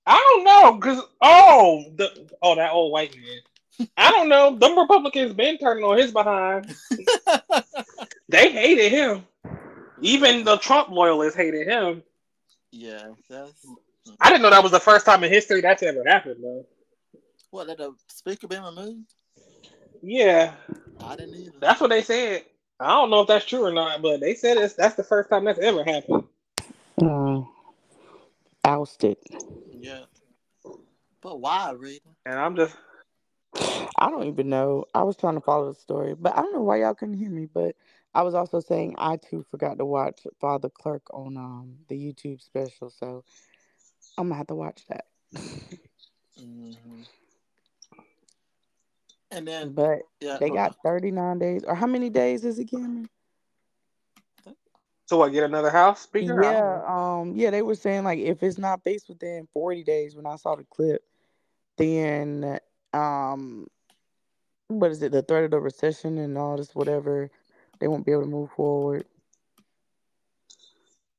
[0.06, 3.88] I don't know, cause oh, the oh that old white man.
[3.96, 4.56] I don't know.
[4.56, 6.74] Them Republicans been turning on his behind.
[8.28, 9.26] They hated him.
[10.02, 12.02] Even the Trump loyalists hated him.
[12.70, 13.66] yeah, that's
[14.20, 16.66] I didn't know that was the first time in history that's ever happened, though.
[17.50, 19.14] what did the speaker been removed?
[20.02, 20.54] Yeah,
[21.00, 21.58] I didn't either.
[21.60, 22.44] that's what they said.
[22.80, 25.30] I don't know if that's true or not, but they said it's that's the first
[25.30, 26.24] time that's ever happened.
[27.00, 27.48] Mm.
[28.64, 29.16] Ousted.
[29.72, 30.02] Yeah.
[31.20, 32.00] But why, Rita?
[32.24, 32.76] And I'm just
[33.98, 34.84] I don't even know.
[34.94, 37.30] I was trying to follow the story, but I don't know why y'all couldn't hear
[37.30, 37.48] me.
[37.52, 37.74] But
[38.14, 42.40] I was also saying I too forgot to watch Father Clerk on um the YouTube
[42.42, 43.24] special, so
[44.18, 45.06] I'm gonna have to watch that.
[46.38, 47.02] hmm
[49.30, 52.66] And then but yeah, they go got 39 days, or how many days is it,
[52.70, 53.08] Cameron?
[55.06, 55.32] So what?
[55.32, 56.42] Get another house speaker?
[56.42, 60.26] Yeah, um, yeah, they were saying like if it's not fixed within forty days when
[60.26, 61.02] I saw the clip,
[61.78, 62.58] then
[62.92, 63.66] um
[64.68, 67.30] what is it, the threat of the recession and all this whatever,
[67.80, 69.06] they won't be able to move forward.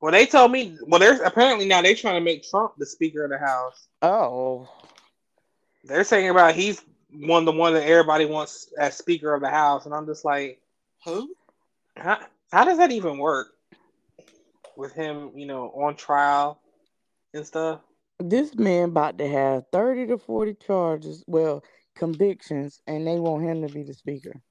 [0.01, 0.77] Well, they told me.
[0.88, 3.88] Well, there's apparently now they're trying to make Trump the Speaker of the House.
[4.01, 4.69] Oh,
[5.83, 6.81] they're saying about he's
[7.12, 10.62] one the one that everybody wants as Speaker of the House, and I'm just like,
[11.03, 11.33] who?
[11.97, 12.19] How
[12.51, 13.47] how does that even work
[14.77, 15.31] with him?
[15.35, 16.62] You know, on trial
[17.33, 17.81] and stuff.
[18.19, 21.63] This man about to have thirty to forty charges, well,
[21.95, 24.41] convictions, and they want him to be the Speaker.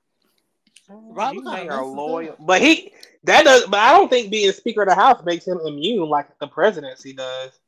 [0.88, 2.92] Robert they are loyal, but he
[3.24, 3.66] that does.
[3.66, 7.12] But I don't think being Speaker of the House makes him immune like the presidency
[7.12, 7.59] does.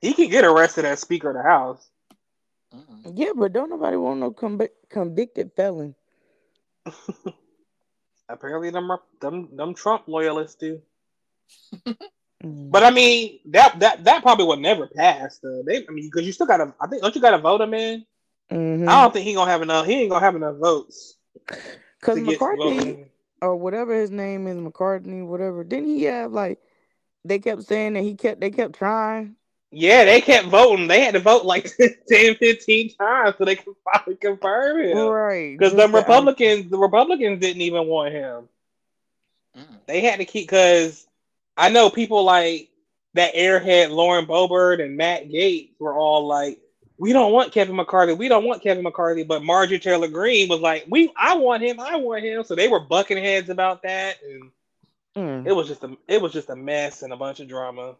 [0.00, 1.88] He can get arrested as Speaker of the House.
[2.74, 3.10] Mm-hmm.
[3.14, 4.32] Yeah, but don't nobody want no
[4.88, 5.94] convicted felon.
[8.28, 10.80] Apparently, them them them Trump loyalists do.
[11.74, 12.70] mm-hmm.
[12.70, 15.38] But I mean, that that that probably would never pass.
[15.38, 15.62] Though.
[15.64, 16.74] They, I mean, because you still got to.
[16.80, 18.04] I think don't you got to vote him in?
[18.50, 18.88] Mm-hmm.
[18.88, 19.86] I don't think he gonna have enough.
[19.86, 21.16] He ain't gonna have enough votes.
[22.02, 23.06] Because McCarthy
[23.40, 25.62] or whatever his name is, McCartney, whatever.
[25.62, 26.58] Didn't he have like?
[27.24, 28.40] They kept saying that he kept.
[28.40, 29.36] They kept trying.
[29.70, 30.88] Yeah, they kept voting.
[30.88, 31.70] They had to vote like
[32.08, 34.98] 10, 15 times so they could finally confirm him.
[34.98, 35.56] Right.
[35.56, 38.48] Because the Republicans, the Republicans didn't even want him.
[39.56, 39.78] Mm.
[39.86, 41.06] They had to keep because
[41.56, 42.68] I know people like
[43.14, 46.58] that airhead Lauren Boebert and Matt Gaetz were all like,
[46.98, 48.12] we don't want Kevin McCarthy.
[48.14, 49.24] We don't want Kevin McCarthy.
[49.24, 51.80] But Marjorie Taylor Greene was like, we, I want him.
[51.80, 52.44] I want him.
[52.44, 54.50] So they were bucking heads about that, and
[55.16, 55.46] mm.
[55.46, 57.96] it was just a, it was just a mess and a bunch of drama.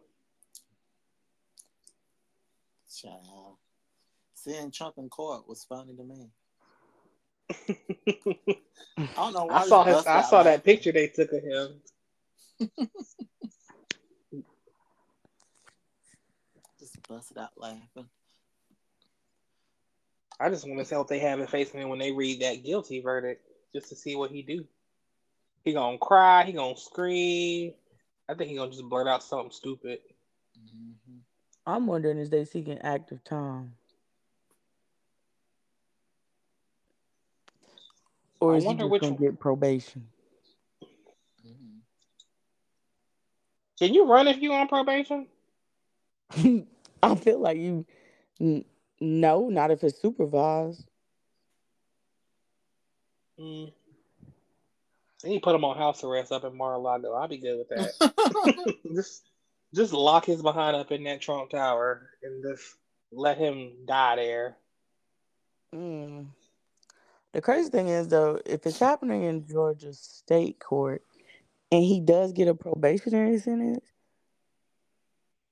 [3.01, 3.57] Child.
[4.35, 6.29] Seeing Trump in court was funny to me.
[8.97, 9.49] I don't know.
[9.51, 10.05] I saw his.
[10.05, 10.51] I saw laughing.
[10.51, 11.81] that picture they took of him.
[16.79, 18.09] just busted out laughing.
[20.39, 22.63] I just want to see what they have in face me when they read that
[22.63, 24.65] guilty verdict, just to see what he do.
[25.63, 26.43] He gonna cry.
[26.43, 27.73] He gonna scream.
[28.27, 29.99] I think he gonna just blurt out something stupid.
[30.57, 31.17] Mm-hmm.
[31.65, 33.73] I'm wondering is they seeking active time?
[38.39, 40.07] Or is he just gonna get probation?
[41.45, 41.77] Mm-hmm.
[43.79, 45.27] Can you run if you on probation?
[47.03, 47.85] I feel like you.
[49.03, 50.87] N- no, not if it's supervised.
[53.39, 53.71] Mm.
[55.23, 57.13] And you put him on house arrest up in Mar-a-Lago.
[57.13, 58.75] I'll be good with that.
[58.95, 59.23] just
[59.73, 62.75] just lock his behind up in that Trump Tower and just
[63.11, 64.57] let him die there.
[65.73, 66.27] Mm.
[67.31, 71.03] The crazy thing is, though, if it's happening in Georgia State Court
[71.71, 73.85] and he does get a probationary sentence,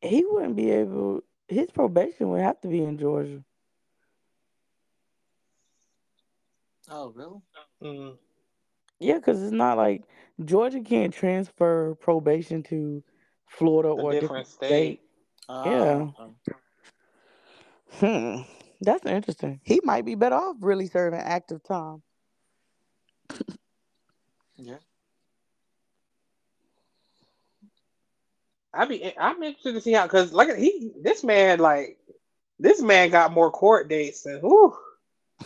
[0.02, 1.24] he wouldn't be able.
[1.52, 3.44] His probation would have to be in Georgia.
[6.90, 7.42] Oh, really?
[7.84, 8.18] Mm.
[9.00, 10.04] Yeah, because it's not like
[10.46, 13.04] Georgia can't transfer probation to
[13.48, 14.68] Florida a or different, different state.
[14.70, 15.02] state.
[15.50, 16.08] Uh,
[18.00, 18.00] yeah.
[18.00, 18.42] Hmm.
[18.80, 19.60] That's interesting.
[19.64, 22.02] He might be better off really serving active time.
[24.56, 24.78] yeah.
[28.74, 31.98] I be I'm interested to see how because like he this man like
[32.60, 34.76] this man got more court dates than who.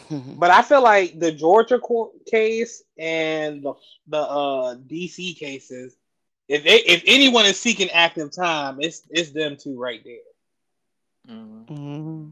[0.37, 3.73] but I feel like the Georgia court case and the
[4.07, 5.95] the uh DC cases
[6.47, 11.35] if they, if anyone is seeking active time, it's it's them two right there.
[11.35, 12.29] Mm-hmm.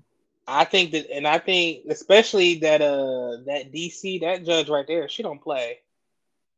[0.47, 5.09] I think that, and I think especially that uh that DC that judge right there,
[5.09, 5.79] she don't play.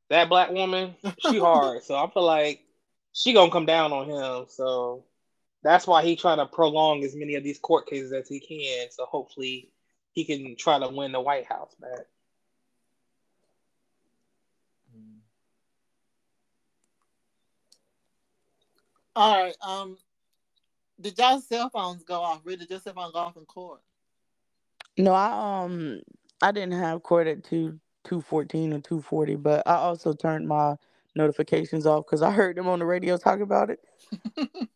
[0.10, 1.84] That black woman, she hard.
[1.84, 2.62] so I feel like
[3.15, 4.45] she gonna come down on him.
[4.49, 5.06] So
[5.63, 8.91] that's why he trying to prolong as many of these court cases as he can.
[8.91, 9.71] So hopefully
[10.12, 12.06] he can try to win the White House back.
[19.15, 19.56] All right.
[19.65, 19.97] Um,
[20.99, 22.41] did y'all cell phones go off?
[22.43, 23.80] Really, did your cell phone go off in court?
[24.97, 26.01] No, I um
[26.41, 30.49] I didn't have court at two two fourteen or two forty, but I also turned
[30.49, 30.75] my
[31.15, 33.80] notifications off because I heard them on the radio talk about it.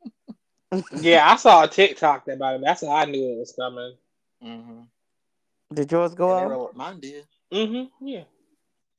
[1.02, 2.62] yeah, I saw a TikTok about it.
[2.64, 3.96] That's how I knew it was coming.
[4.44, 4.82] Mm-hmm.
[5.74, 6.76] Did yours go off?
[6.76, 7.26] Mine did.
[7.52, 8.08] Mm-hmm.
[8.08, 8.24] Yeah.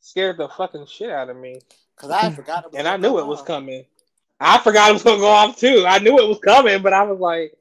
[0.01, 1.61] Scared the fucking shit out of me.
[1.97, 2.73] Cause I forgot.
[2.75, 3.85] and I knew it was coming.
[4.41, 5.85] I forgot it was gonna go off too.
[5.87, 7.53] I knew it was coming, but I was like,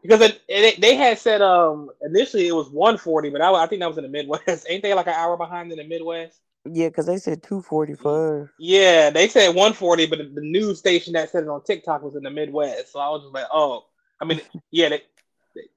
[0.00, 3.80] because it, it, they had said um initially it was 140, but I, I think
[3.80, 4.66] that was in the Midwest.
[4.68, 6.38] Ain't they like an hour behind in the Midwest?
[6.64, 8.52] Yeah, because they said 245.
[8.58, 12.22] Yeah, they said 140, but the news station that said it on TikTok was in
[12.22, 12.92] the Midwest.
[12.92, 13.86] So I was just like, oh,
[14.20, 15.02] I mean, yeah, they,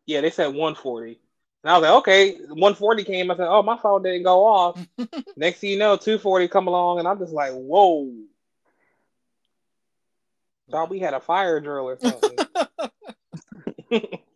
[0.06, 1.20] yeah, they said 140.
[1.64, 3.32] And I was like, okay, 140 came.
[3.32, 4.86] I said, oh, my phone didn't go off.
[5.38, 8.12] Next thing you know, 240 come along, and I'm just like, whoa.
[10.70, 12.38] Thought we had a fire drill or something.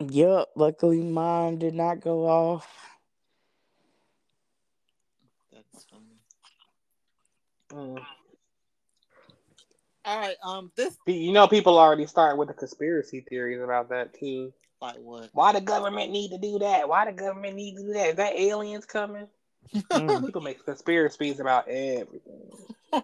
[0.00, 2.68] Yep, luckily mine did not go off.
[5.52, 6.18] That's funny.
[7.74, 7.98] Mm.
[10.04, 10.36] All right.
[10.44, 14.52] Um, this You know, people already start with the conspiracy theories about that too.
[14.80, 15.30] like what?
[15.32, 16.88] Why the government need to do that?
[16.88, 18.10] Why the government need to do that?
[18.10, 19.26] Is that aliens coming?
[19.90, 20.20] Mm.
[20.26, 22.50] People make conspiracies about everything.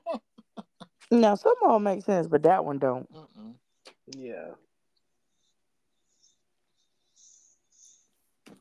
[1.12, 3.12] Now some of them make sense, but that one don't.
[3.12, 3.54] Mm-mm.
[4.14, 4.50] Yeah.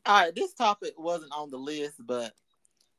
[0.04, 2.32] All right, this topic wasn't on the list, but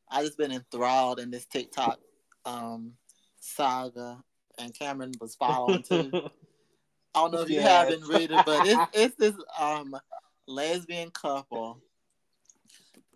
[0.10, 2.00] I just been enthralled in this TikTok
[2.46, 2.94] um
[3.42, 4.24] saga,
[4.58, 6.12] and Cameron was following too.
[7.14, 7.68] I don't know if you Yes.
[7.68, 9.96] haven't read it, but it's it's this um
[10.48, 11.82] lesbian couple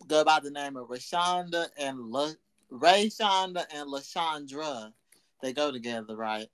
[0.08, 2.32] go by the name of Rashonda and La
[2.70, 4.92] Ray Shonda and Lashandra.
[5.42, 6.48] They go together, right?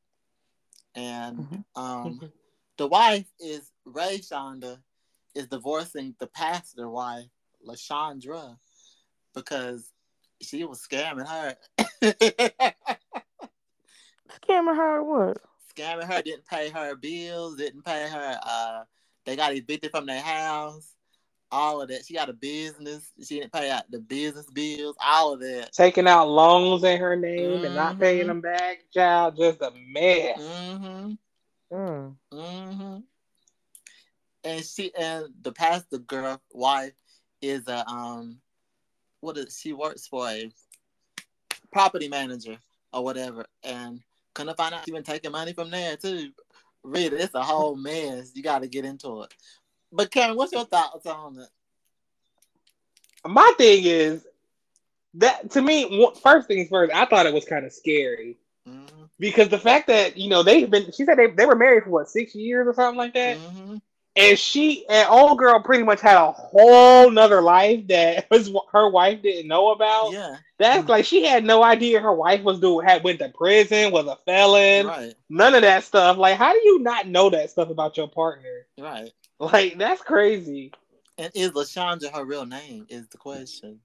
[0.96, 1.66] And Mhm.
[1.76, 2.22] um
[2.78, 4.80] the wife is Ray Shonda
[5.36, 7.30] is divorcing the pastor wife,
[7.68, 8.58] Lashandra,
[9.34, 9.92] because
[10.42, 11.56] she was scamming her.
[14.40, 15.38] Scamming her or what?
[15.76, 18.84] scamming her, didn't pay her bills, didn't pay her uh
[19.26, 20.96] they got evicted from their house,
[21.52, 22.06] all of that.
[22.06, 25.72] She got a business, she didn't pay out the business bills, all of that.
[25.74, 28.28] Taking out loans in her name and not paying Mhm.
[28.28, 30.40] them back, child, just a mess.
[30.40, 31.14] Mm-hmm.
[31.76, 32.16] Mm.
[32.34, 32.98] Mm-hmm.
[34.44, 36.94] And she and the pastor girl wife
[37.42, 38.42] is a um
[39.22, 40.52] what is she works for a
[41.72, 42.58] property manager
[42.92, 44.02] or whatever and
[44.34, 46.32] couldn't find out she been taking money from there too.
[46.84, 48.32] Really, it's a whole mess.
[48.36, 49.34] You gotta get into it.
[49.92, 51.50] But Karen, what's your thoughts on it?
[53.26, 54.26] My thing is
[55.16, 58.38] that to me, first things first, I thought it was kind of scary
[58.70, 59.06] Mm-hmm.
[59.20, 61.90] because the fact that you know they've been, she said they, they were married for
[61.90, 63.78] what six years or something like that, Mm-hmm.
[64.16, 68.90] And she and old girl pretty much had a whole nother life that was her
[68.90, 70.12] wife didn't know about.
[70.12, 73.92] Yeah, That's like she had no idea her wife was doing had went to prison,
[73.92, 76.18] was a felon, right, none of that stuff.
[76.18, 78.68] Like, how do you not know that stuff about your partner?
[78.78, 79.12] right.
[79.40, 80.72] Like, that's crazy.
[81.18, 82.86] And is Lashandra her real name?
[82.90, 83.80] Is the question.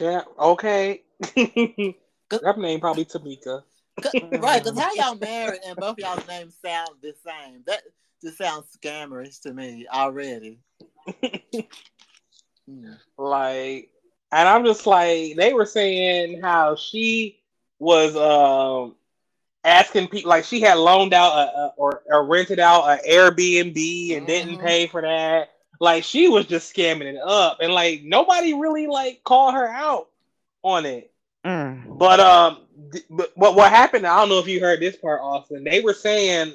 [0.00, 0.22] Yeah.
[0.38, 1.02] okay.
[1.36, 3.62] Her name probably Tamika.
[4.40, 7.62] right, because how y'all married and both y'all's names sound the same?
[7.66, 7.82] That
[8.22, 10.60] just sounds scammerish to me already.
[13.18, 13.90] Like,
[14.32, 17.38] and I'm just like, they were saying how she
[17.78, 18.94] was um
[19.64, 24.16] asking people, like she had loaned out a, a, or, or rented out an Airbnb
[24.16, 24.60] and didn't Mhm.
[24.60, 25.50] pay for that.
[25.80, 30.08] Like she was just scamming it up, and like nobody really like called her out
[30.62, 31.12] on it.
[31.44, 31.98] Mm.
[31.98, 32.58] But um,
[32.92, 34.06] th- but what what happened?
[34.06, 35.64] I don't know if you heard this part, Austin.
[35.64, 36.54] They were saying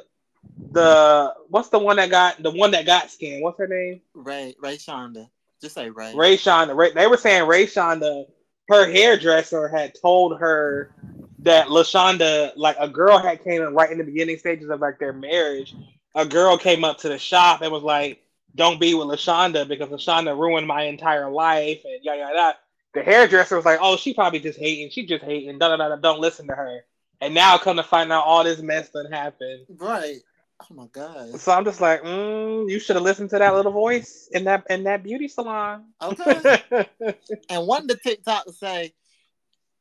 [0.71, 3.41] the what's the one that got the one that got scammed?
[3.41, 4.01] What's her name?
[4.13, 5.29] Ray, Ray Shonda.
[5.62, 6.13] Just say Ray.
[6.15, 6.75] Ray Shonda.
[6.75, 8.25] Ray, they were saying Ray Shonda,
[8.69, 10.91] her hairdresser had told her
[11.39, 14.99] that Lashonda, like a girl had came in right in the beginning stages of like
[14.99, 15.75] their marriage.
[16.15, 18.23] A girl came up to the shop and was like,
[18.55, 22.36] "Don't be with Lashonda because Lashonda ruined my entire life." And yada yada.
[22.36, 22.57] yada.
[22.93, 24.89] The hairdresser was like, "Oh, she probably just hating.
[24.89, 25.60] She just hating.
[25.60, 25.89] Da da da.
[25.89, 26.81] da, Don't listen to her."
[27.21, 29.65] And now come to find out all this mess done happened.
[29.69, 30.19] Right.
[30.59, 31.39] Oh my god.
[31.39, 34.65] So I'm just like, mm, you should have listened to that little voice in that
[34.69, 35.85] in that beauty salon.
[36.01, 36.61] Okay.
[37.49, 38.93] and one of the TikTok say,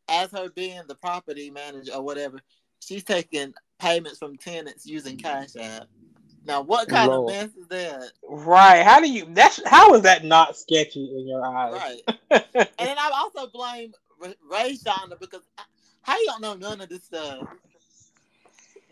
[0.08, 2.40] as her being the property manager or whatever,
[2.80, 5.88] she's taking payments from tenants using Cash App.
[6.44, 7.30] Now, what kind Lord.
[7.30, 8.12] of mess is that?
[8.28, 8.82] Right.
[8.82, 11.72] How do you that's how is that not sketchy in your eyes?
[11.72, 12.20] Right.
[12.30, 15.42] and then I also blame Ra- Ray Shonda because
[16.02, 17.48] how you don't know none of this stuff?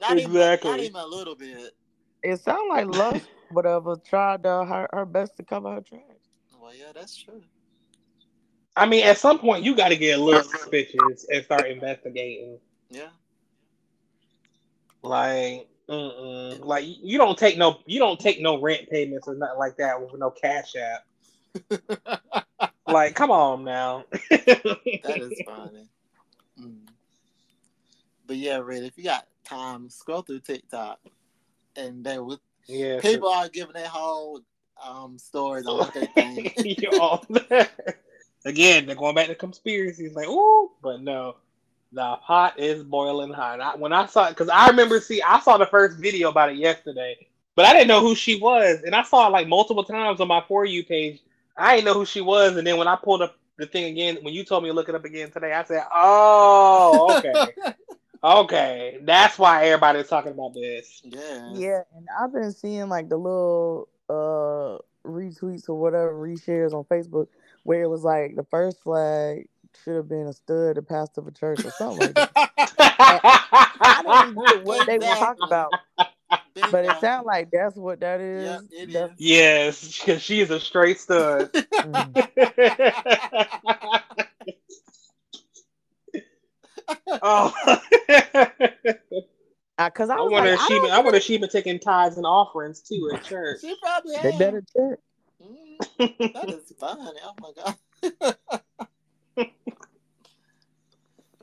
[0.00, 0.70] Not Exactly.
[0.70, 1.72] Even, not even a little bit.
[2.22, 6.28] It sounds like Lust, whatever, tried uh, her, her best to cover her tracks.
[6.60, 7.42] Well, yeah, that's true.
[8.76, 12.58] I mean, at some point you gotta get a little suspicious and start investigating.
[12.90, 13.10] Yeah.
[15.02, 16.64] Like mm-mm.
[16.64, 20.00] like you don't take no you don't take no rent payments or nothing like that
[20.00, 22.14] with no cash app.
[22.86, 24.04] Like, come on now.
[24.30, 25.88] That is funny.
[26.60, 26.86] Mm.
[28.26, 30.98] But yeah, Red, if you got time, scroll through TikTok,
[31.76, 33.00] and they would yeah.
[33.00, 34.40] people are giving their whole
[34.84, 36.54] um stories on what they think.
[38.46, 40.14] Again, they're going back to conspiracies.
[40.14, 41.36] Like, ooh, but no,
[41.92, 43.60] the pot is boiling hot.
[43.60, 46.50] I, when I saw it, because I remember, see, I saw the first video about
[46.50, 49.84] it yesterday, but I didn't know who she was, and I saw it like multiple
[49.84, 51.20] times on my for you page.
[51.56, 54.18] I didn't know who she was, and then when I pulled up the thing again,
[54.22, 57.54] when you told me to look it up again today, I said, "Oh, okay,
[58.24, 61.52] okay, that's why everybody's talking about this." Yeah.
[61.54, 67.28] Yeah, and I've been seeing like the little uh retweets or whatever reshares on Facebook
[67.64, 69.48] where it was like the first flag
[69.84, 72.30] should have been a stud, a pastor of a church, or something like that.
[73.80, 75.72] I didn't know what they were talking about,
[76.70, 78.44] but it sounds like that's what that is.
[78.44, 79.20] Yep, it That's- is.
[79.20, 81.52] yes, because she is a straight stud.
[81.52, 82.28] Mm.
[87.22, 87.52] oh.
[89.76, 91.20] Uh, Cause I I was wonder like, if I she don't been, I wonder think
[91.20, 93.60] if she been taking tithes and offerings too at church.
[93.60, 94.38] She probably they has.
[94.38, 95.00] better church.
[95.42, 96.98] Mm, that is fun.
[97.00, 97.52] Oh my
[98.16, 98.36] god.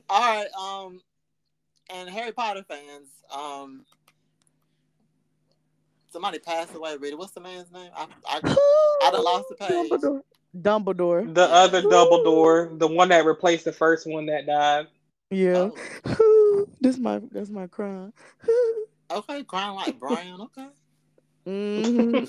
[0.08, 0.48] All right.
[0.58, 1.00] Um,
[1.90, 3.08] and Harry Potter fans.
[3.34, 3.84] Um,
[6.10, 6.96] somebody passed away.
[6.96, 7.90] Rita, what's the man's name?
[7.94, 8.40] I I,
[9.04, 9.90] I done lost the page.
[9.90, 10.22] Dumbledore.
[10.58, 11.34] Dumbledore.
[11.34, 14.86] The other Dumbledore, the one that replaced the first one that died.
[15.30, 15.70] Yeah.
[15.70, 16.31] Oh,
[16.80, 18.12] this my that's my crime.
[19.10, 20.40] okay, crying like Brian.
[20.40, 20.68] Okay.
[21.46, 22.24] hmm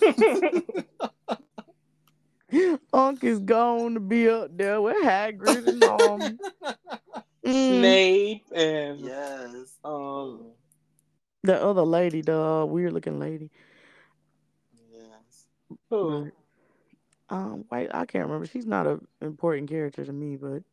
[2.93, 6.39] Unc is gone to be up there with Hagrid and um.
[7.45, 9.77] Snape and yes.
[9.83, 10.53] um
[11.43, 13.49] the other lady, the uh, weird looking lady.
[14.91, 15.47] Yes.
[15.89, 16.31] who?
[17.29, 18.45] Um, wait, I can't remember.
[18.45, 20.63] She's not an important character to me, but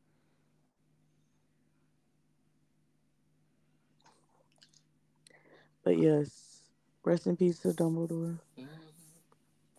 [5.84, 6.62] but yes,
[7.04, 8.38] rest in peace to Dumbledore.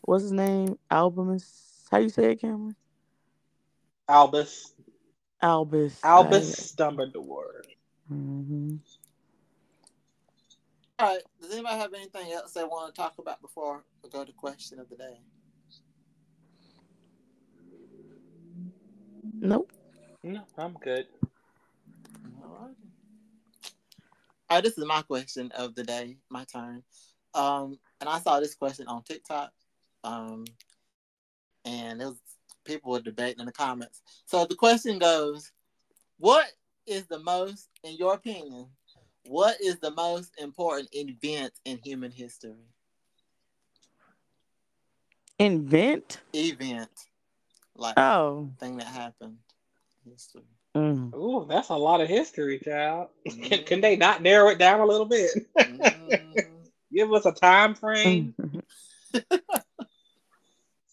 [0.01, 0.77] What's his name?
[0.89, 1.87] Albumus.
[1.91, 2.75] How you say it, Cameron?
[4.07, 4.73] Albus.
[5.41, 5.99] Albus.
[6.03, 7.61] Albus Dumbledore.
[8.07, 8.75] hmm
[10.99, 11.23] All right.
[11.41, 14.79] Does anybody have anything else they want to talk about before we go to question
[14.79, 15.21] of the day?
[19.39, 19.71] Nope.
[20.23, 21.07] No, I'm good.
[22.43, 22.75] All right.
[24.51, 26.83] Right, this is my question of the day, my turn.
[27.33, 29.49] Um, and I saw this question on TikTok.
[30.03, 30.43] Um,
[31.63, 32.19] and it was
[32.65, 34.01] people were debating in the comments.
[34.25, 35.53] So the question goes,
[36.17, 36.47] what
[36.85, 38.67] is the most, in your opinion,
[39.25, 42.67] what is the most important event in human history?
[45.39, 46.19] Invent.
[46.35, 46.89] Event.
[47.77, 48.49] Like Oh.
[48.59, 49.37] thing that happened.
[50.03, 50.41] History.
[50.75, 51.13] Mm.
[51.15, 53.09] Ooh, that's a lot of history, child.
[53.27, 53.43] Mhm.
[53.43, 55.31] Can, can they not narrow it down a little bit?
[55.57, 55.93] Mhm.
[56.93, 58.33] Give us a time frame.
[58.39, 58.61] Mm.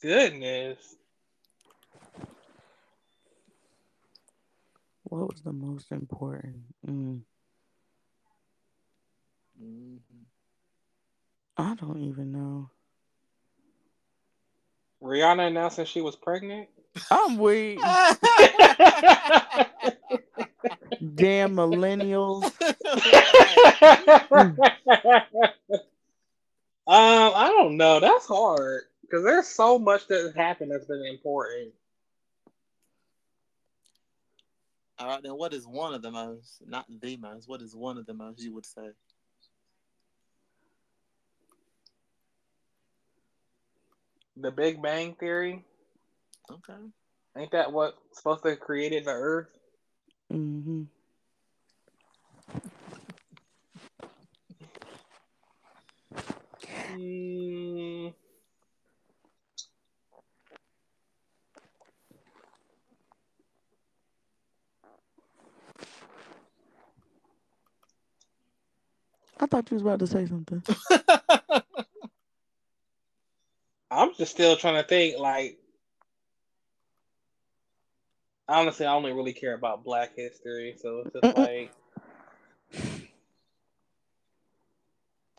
[0.03, 0.79] Goodness.
[5.05, 6.57] What was the most important?
[6.87, 7.23] Mm.
[9.61, 9.99] Mhm.
[11.57, 12.71] I don't even know.
[15.03, 16.69] Rihanna announcing she was pregnant.
[17.11, 17.81] I'm weak.
[21.15, 22.45] Damn millennials.
[26.87, 28.01] um, I don't know.
[28.01, 31.73] That's hard because there's so much that happened that's been important.
[34.99, 37.99] All right, then what is one of the most, not the most, what is one
[37.99, 38.89] of the most you would say?
[44.37, 45.65] The Big Bang Theory.
[46.51, 46.73] Okay.
[47.37, 49.49] Ain't that what supposed to have created the Earth?
[50.31, 50.85] hmm
[56.91, 58.15] Mm,
[69.41, 70.63] I thought you was about to say something.
[73.91, 75.19] I'm just still trying to think.
[75.19, 75.59] Like,
[78.49, 81.37] honestly, I only really care about Black history, so it's just Mm-mm.
[81.37, 81.73] like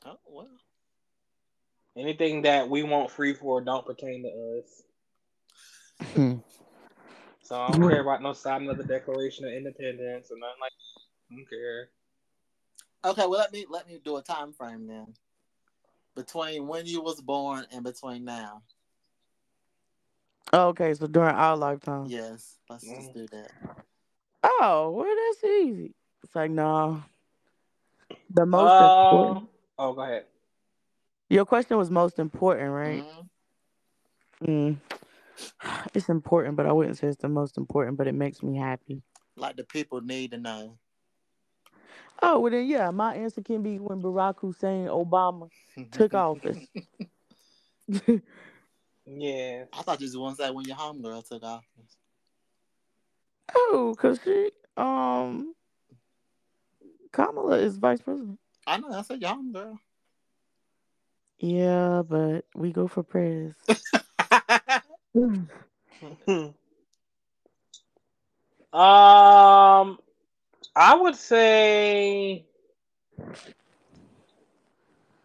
[0.05, 0.47] oh, well.
[1.97, 4.83] anything that we want free for don't pertain to us.
[6.13, 6.35] Hmm.
[7.41, 10.71] So I don't care about no signing of the Declaration of Independence and nothing like.
[11.31, 11.89] I don't care.
[13.05, 15.13] Okay, well let me let me do a time frame then.
[16.15, 18.63] Between when you was born and between now.
[20.53, 22.05] Okay, so during our lifetime.
[22.07, 23.51] Yes, let's just do that.
[24.43, 25.93] Oh, well, that's easy.
[26.23, 27.03] It's like, no.
[28.31, 29.49] The most Uh, important.
[29.77, 30.25] oh, go ahead.
[31.29, 33.03] Your question was most important, right?
[34.41, 34.77] Mhm.
[34.77, 34.77] Mm.
[35.93, 37.97] It's important, but I wouldn't say it's the most important.
[37.97, 39.01] But it makes me happy.
[39.35, 40.77] Like the people need to know.
[42.21, 45.49] Oh well, then yeah, my answer can be when Barack Hussein Obama
[45.91, 46.57] took office.
[49.17, 49.65] Yeah.
[49.73, 51.97] I thought you was going to say when your homegirl took office.
[53.55, 55.53] oh, cause she um
[57.11, 58.39] Kamala is vice president.
[58.67, 59.79] I know, that's a young girl.
[61.39, 63.55] Yeah, but we go for prayers.
[68.73, 69.97] um,
[70.75, 72.45] I would say,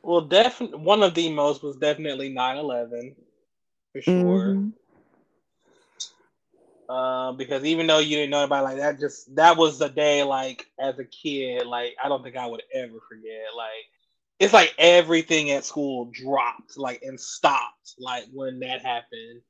[0.03, 3.15] well, definitely one of the most was definitely 9-11,
[3.95, 4.59] for sure.
[4.59, 4.75] Mhm.
[6.89, 10.23] Uh, because even though you didn't know about like that, just that was the day
[10.25, 13.47] like as a kid, like I don't think I would ever forget.
[13.57, 13.87] Like
[14.41, 19.43] it's like everything at school dropped, like and stopped, like when that happened.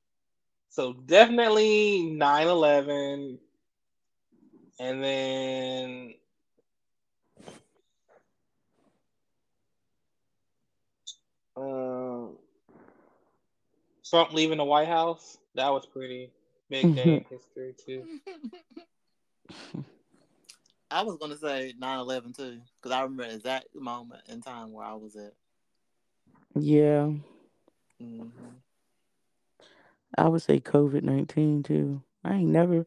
[0.70, 3.38] So definitely 9-11.
[4.80, 6.14] And then
[14.04, 15.38] Trump leaving the White House.
[15.54, 16.30] That was pretty
[16.70, 18.06] big day in history too.
[20.90, 24.40] I was going to say 9 11 too, because I remember the exact moment in
[24.40, 25.34] time where I was at.
[26.56, 27.12] Yeah,
[28.00, 28.58] hmm
[30.16, 32.02] I would say COVID nineteen too.
[32.24, 32.86] I ain't never,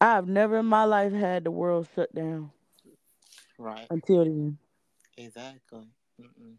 [0.00, 2.52] I've never in my life had the world shut down
[3.58, 4.58] Right, until then.
[5.16, 5.86] exactly.
[6.20, 6.56] Mm-mm.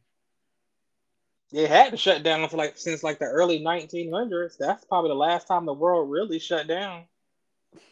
[1.55, 4.57] It had to shut down for like since like the early 1900s.
[4.57, 7.05] That's probably the last time the world really shut down.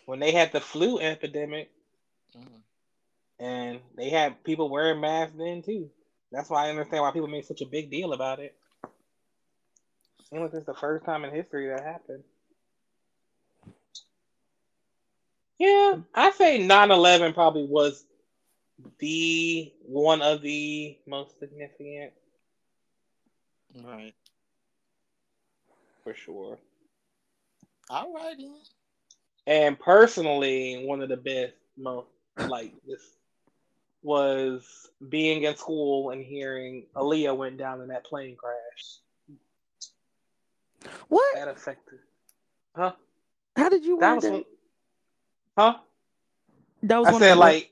[0.06, 1.70] When they had the flu epidemic,
[2.38, 2.64] Mm.
[3.40, 5.90] and they had people wearing masks then too.
[6.32, 8.56] That's why I understand why people make such a big deal about it.
[10.30, 12.24] Seems like it's the first time in history that happened.
[15.60, 18.06] Yeah, I say 9/11 probably was
[19.00, 22.14] the one of the most significant
[23.82, 24.14] Right.
[26.04, 26.58] for sure.
[27.90, 28.56] All right then.
[29.46, 32.08] And personally, one of the best, most
[32.38, 33.02] like this
[34.04, 39.00] was being in school and hearing Aaliyah went down in that plane crash.
[41.08, 41.36] What?
[41.36, 42.00] That affected,
[42.76, 42.94] huh?
[43.56, 44.32] How did you That word was, that?
[44.32, 44.44] one,
[45.58, 45.78] huh?
[46.84, 47.72] That was I one said of the like,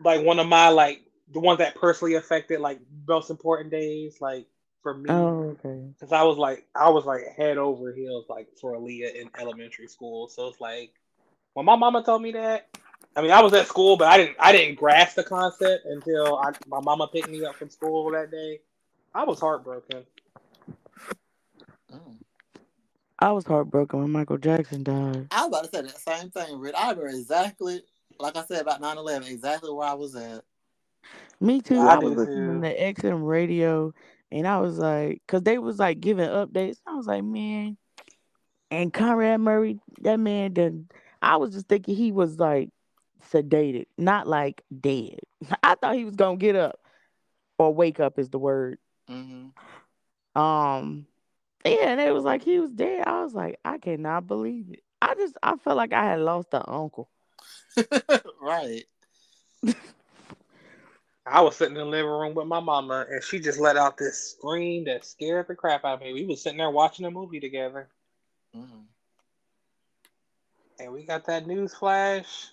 [0.00, 1.02] like one of my like
[1.32, 4.46] the ones that personally affected like most important days, like
[4.82, 5.10] for me.
[5.10, 5.92] Oh, okay.
[6.00, 9.88] Cause I was like, I was like head over heels like for Aaliyah in elementary
[9.88, 10.28] school.
[10.28, 10.92] So it's like
[11.54, 12.68] when my mama told me that.
[13.16, 16.36] I mean, I was at school, but I didn't, I didn't grasp the concept until
[16.38, 18.60] I, my mama picked me up from school that day.
[19.12, 20.04] I was heartbroken.
[21.92, 22.18] Mm.
[23.18, 25.26] I was heartbroken when Michael Jackson died.
[25.32, 26.76] I was about to say the same thing, Rick.
[26.78, 27.82] I remember exactly,
[28.20, 30.44] like I said about 9 11, exactly where I was at.
[31.40, 31.80] Me too.
[31.80, 32.68] I I, was do listening too.
[32.68, 33.92] to XM radio,
[34.30, 36.78] and I was like, cause they was like giving updates.
[36.86, 37.76] I was like, man,
[38.70, 40.88] and Conrad Murray, that man, done.
[41.20, 42.70] I was just thinking he was like
[43.32, 45.20] sedated, not like dead.
[45.62, 46.78] I thought he was gonna get up
[47.58, 48.78] or wake up is the word.
[49.08, 49.48] hmm
[50.34, 51.06] Um,
[51.64, 53.06] yeah, and it was like he was dead.
[53.06, 54.82] I was like, I cannot believe it.
[55.00, 57.08] I just, I felt like I had lost an uncle.
[58.40, 58.84] right.
[61.30, 63.96] I was sitting in the living room with my mama, and she just let out
[63.98, 66.12] this scream that scared the crap out of me.
[66.12, 67.88] We was sitting there watching a movie together,
[68.56, 68.86] Mm.
[70.80, 72.48] and we got that news flash.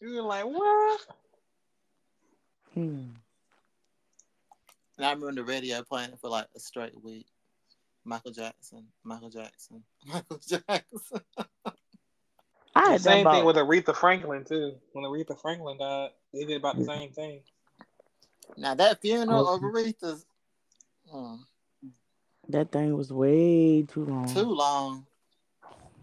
[0.00, 1.00] We were like, "What?"
[2.74, 3.08] Hmm.
[4.98, 7.26] And I remember the radio playing it for like a straight week.
[8.04, 11.20] Michael Jackson, Michael Jackson, Michael Jackson.
[12.74, 14.76] I The had that same thing about, with Aretha Franklin too.
[14.92, 17.42] When Aretha Franklin died, they did about the same thing.
[18.56, 19.66] Now that funeral of Okay.
[19.92, 20.26] Aretha's
[21.14, 21.38] mm,
[22.48, 24.32] that thing was way too long.
[24.32, 25.06] too long.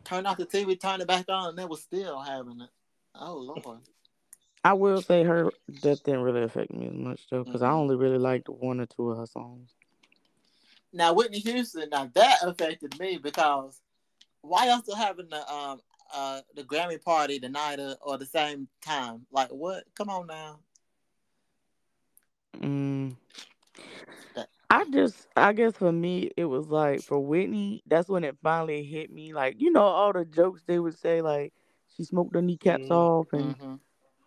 [0.04, 2.70] Turn off the TV, turn it back on, and they were still having it.
[3.16, 3.80] Oh Lord.
[4.66, 7.74] I will say her death didn't really affect me as much though, because I Mhm.
[7.74, 9.76] only really liked one or two of her songs.
[10.92, 13.82] Now Whitney Houston, now that affected me because
[14.42, 15.82] why y'all still having the um
[16.14, 19.26] uh the Grammy party the night of, or the same time?
[19.32, 19.86] Like what?
[19.96, 20.60] Come on now.
[22.62, 23.16] Mm.
[24.70, 28.84] I just, I guess for me, it was like for Whitney, that's when it finally
[28.84, 29.34] hit me.
[29.34, 31.54] Like, you know, all the jokes they would say, like,
[31.96, 32.92] she smoked her kneecaps Mhm.
[32.92, 33.28] off.
[33.34, 33.76] And hmm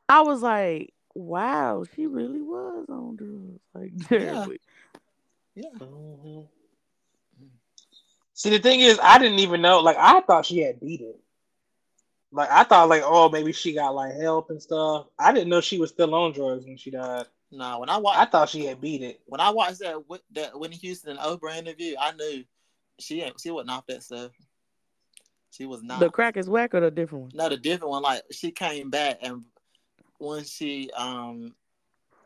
[0.09, 3.61] I was like, wow, she really was on drugs.
[3.75, 4.61] Like, terribly.
[5.55, 5.71] Yeah.
[5.81, 6.49] Mhm.
[8.35, 9.81] See, the thing is, I didn't even know.
[9.81, 11.21] Like, I thought she had beat it.
[12.33, 15.07] Like, I thought, like, oh, maybe she got like help and stuff.
[15.19, 17.27] I didn't know she was still on drugs when she died.
[17.53, 19.21] Nah, when I watched, I thought she had beat it.
[19.27, 22.45] when I watched that Whit- that Whitney Houston and Oprah interview, I knew
[22.99, 24.33] she ain't she wasn't off that stuff.
[25.51, 26.01] She was not.
[26.01, 27.31] The crack is whack or the different one?
[27.35, 28.03] No, the different one.
[28.03, 29.45] Like she came back and
[30.19, 31.55] when she um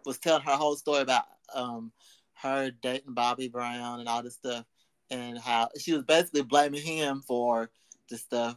[0.05, 1.93] was telling her whole story about um
[2.35, 4.64] her dating Bobby Brown and all this stuff,
[5.11, 7.71] and how she was basically blaming him for
[8.09, 8.57] the stuff,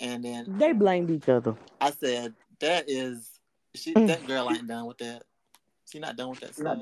[0.00, 1.54] and then They blamed each other.
[1.80, 3.30] I said that is
[3.74, 5.22] she that girl ain't done with that.
[5.90, 6.78] She not done with that stuff.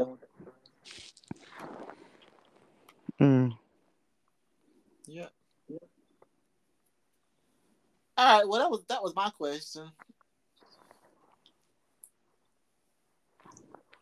[3.20, 3.56] Mm.
[5.06, 5.26] Yeah.
[8.16, 8.48] All right.
[8.48, 9.90] Well, that was that was my question.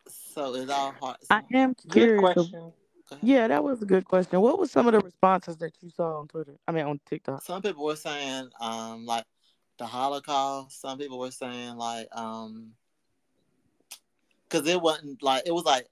[0.09, 1.27] So is our hearts?
[1.31, 2.37] I am curious.
[2.37, 2.73] of- question.
[3.23, 4.41] yeah, that was a good question.
[4.41, 6.57] What was some of the responses that you saw on Twitter?
[6.67, 7.43] I mean, on TikTok.
[7.43, 9.25] Some people were saying um like
[9.79, 10.81] the Holocaust.
[10.81, 12.73] Some people were saying like um
[14.49, 15.87] because it wasn't like it was like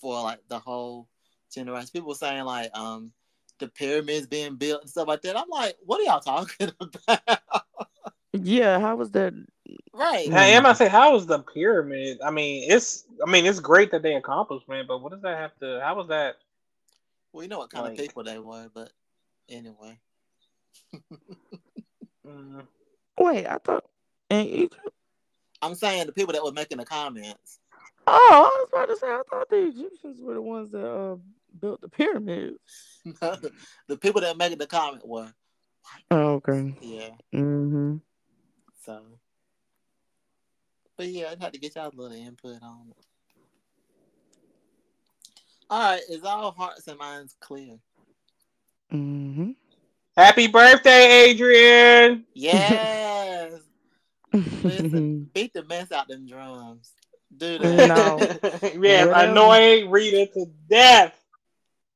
[0.00, 1.08] for like the whole
[1.52, 1.88] generation.
[1.92, 3.12] People were saying like um
[3.58, 5.36] the pyramids being built and stuff like that.
[5.36, 7.40] I'm like, what are y'all talking about?
[8.32, 9.34] Yeah, how was that?
[9.92, 10.28] right.
[10.30, 12.18] Hey, am I say how was the pyramid?
[12.24, 14.84] I mean, it's I mean it's great that they accomplished, man.
[14.86, 15.80] But what does that have to?
[15.82, 16.36] How was that?
[17.32, 18.92] Well, you know what kind Like- of people they were, but
[19.48, 19.98] anyway.
[22.26, 22.66] Mm,
[23.18, 23.84] Wait, I thought
[24.28, 24.76] in Egypt.
[25.62, 27.58] I'm saying the people that were making the comments.
[28.10, 31.16] Oh, I was about to say I thought the Egyptians were the ones that uh,
[31.60, 32.58] built the pyramids.
[33.04, 35.32] the people that making the comment were,
[36.10, 36.74] Oh, okay.
[36.80, 37.10] yeah.
[37.34, 37.96] Mm-hmm.
[38.84, 39.02] So,
[40.96, 43.04] but yeah, I had to get y'all a little input on it.
[45.70, 47.78] All right, is all hearts and minds clear?
[48.92, 49.50] Mm-hmm.
[50.16, 52.24] Happy birthday, Adrian!
[52.32, 53.60] Yes.
[54.32, 56.92] Listen, beat the mess out them drums.
[57.38, 57.88] Do that.
[57.88, 58.18] No.
[58.82, 59.12] yes, Whatever.
[59.12, 61.14] annoy Rita to death.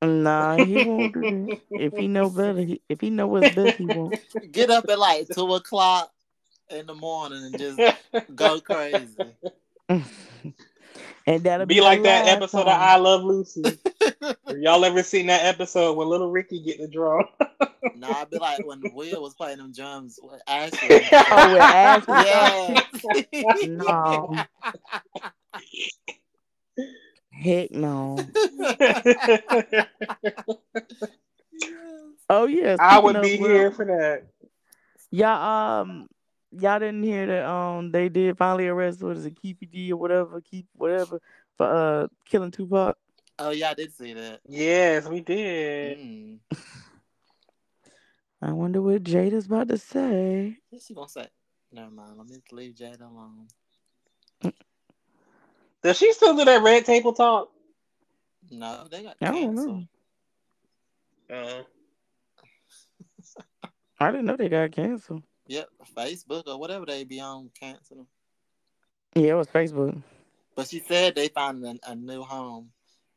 [0.02, 1.60] nah, he won't do that.
[1.70, 4.14] If he know better, he, if he know what's best, he won't.
[4.52, 6.12] Get up at like two o'clock
[6.70, 7.80] in the morning and just
[8.34, 9.34] go crazy.
[11.26, 12.68] and that'll be, Be like that last episode of.
[12.68, 13.62] I Love Lucy.
[14.56, 17.24] Y'all ever seen that episode when little Ricky get the drum?
[17.96, 20.88] No, I'd be like when Will was playing them drums with Ashley.
[21.12, 23.28] Oh, with Ashley.
[23.32, 23.66] Yeah.
[23.66, 24.44] No.
[27.30, 28.18] Heck no.
[32.30, 32.76] Oh yeah.
[32.78, 34.26] I would be Will, here for that.
[35.10, 36.08] Y'all um
[36.52, 39.96] y'all didn't hear that um they did finally arrest what is it, Keffe D or
[39.96, 41.20] whatever, keep whatever
[41.56, 42.96] for uh killing Tupac.
[43.38, 44.40] Oh yeah, I did see that.
[44.48, 45.98] Yes, we did.
[45.98, 46.38] Mm.
[48.42, 50.58] I wonder what Jada's about to say.
[50.70, 51.28] What's she gonna say?
[51.72, 52.18] Never mind.
[52.18, 53.46] Let me just leave Jada alone.
[55.82, 57.50] Does she still do that red table talk?
[58.50, 59.54] No, they got I don't know.
[59.54, 59.86] canceled.
[61.32, 61.62] Uh,
[63.98, 65.22] I didn't know they got canceled.
[65.46, 68.00] Yep, Facebook or whatever they be on canceled.
[68.00, 68.06] them.
[69.14, 70.00] Yeah, it was Facebook.
[70.54, 72.70] But she said they found a, a new home.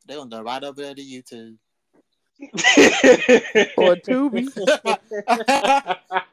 [0.06, 1.56] They gonna go right over there to YouTube.
[3.78, 4.46] Or Tubi.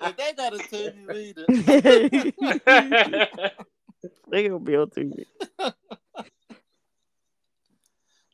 [0.01, 1.45] if they got a Tubi reader,
[4.29, 5.25] they gonna be on Tubi.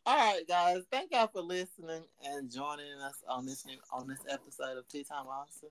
[0.06, 0.82] All right, guys.
[0.92, 5.04] Thank y'all for listening and joining us on this new, on this episode of Tea
[5.04, 5.70] Time Austin.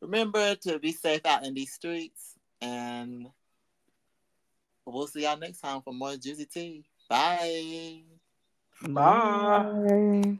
[0.00, 3.26] Remember to be safe out in these streets, and
[4.86, 6.84] we'll see y'all next time for more juicy tea.
[7.08, 8.02] Bye.
[8.82, 9.62] Bye.
[9.62, 10.38] Bye.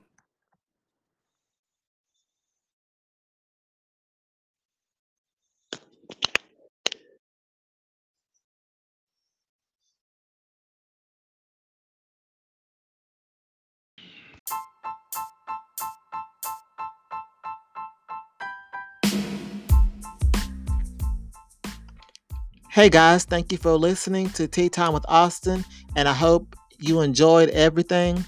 [22.80, 25.66] Hey guys, thank you for listening to Tea Time with Austin,
[25.96, 28.24] and I hope you enjoyed everything.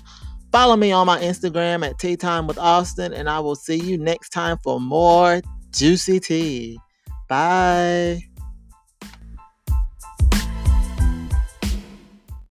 [0.53, 3.97] Follow me on my Instagram at Tea Time with Austin, and I will see you
[3.97, 5.41] next time for more
[5.71, 6.79] juicy tea.
[7.31, 8.21] Bye.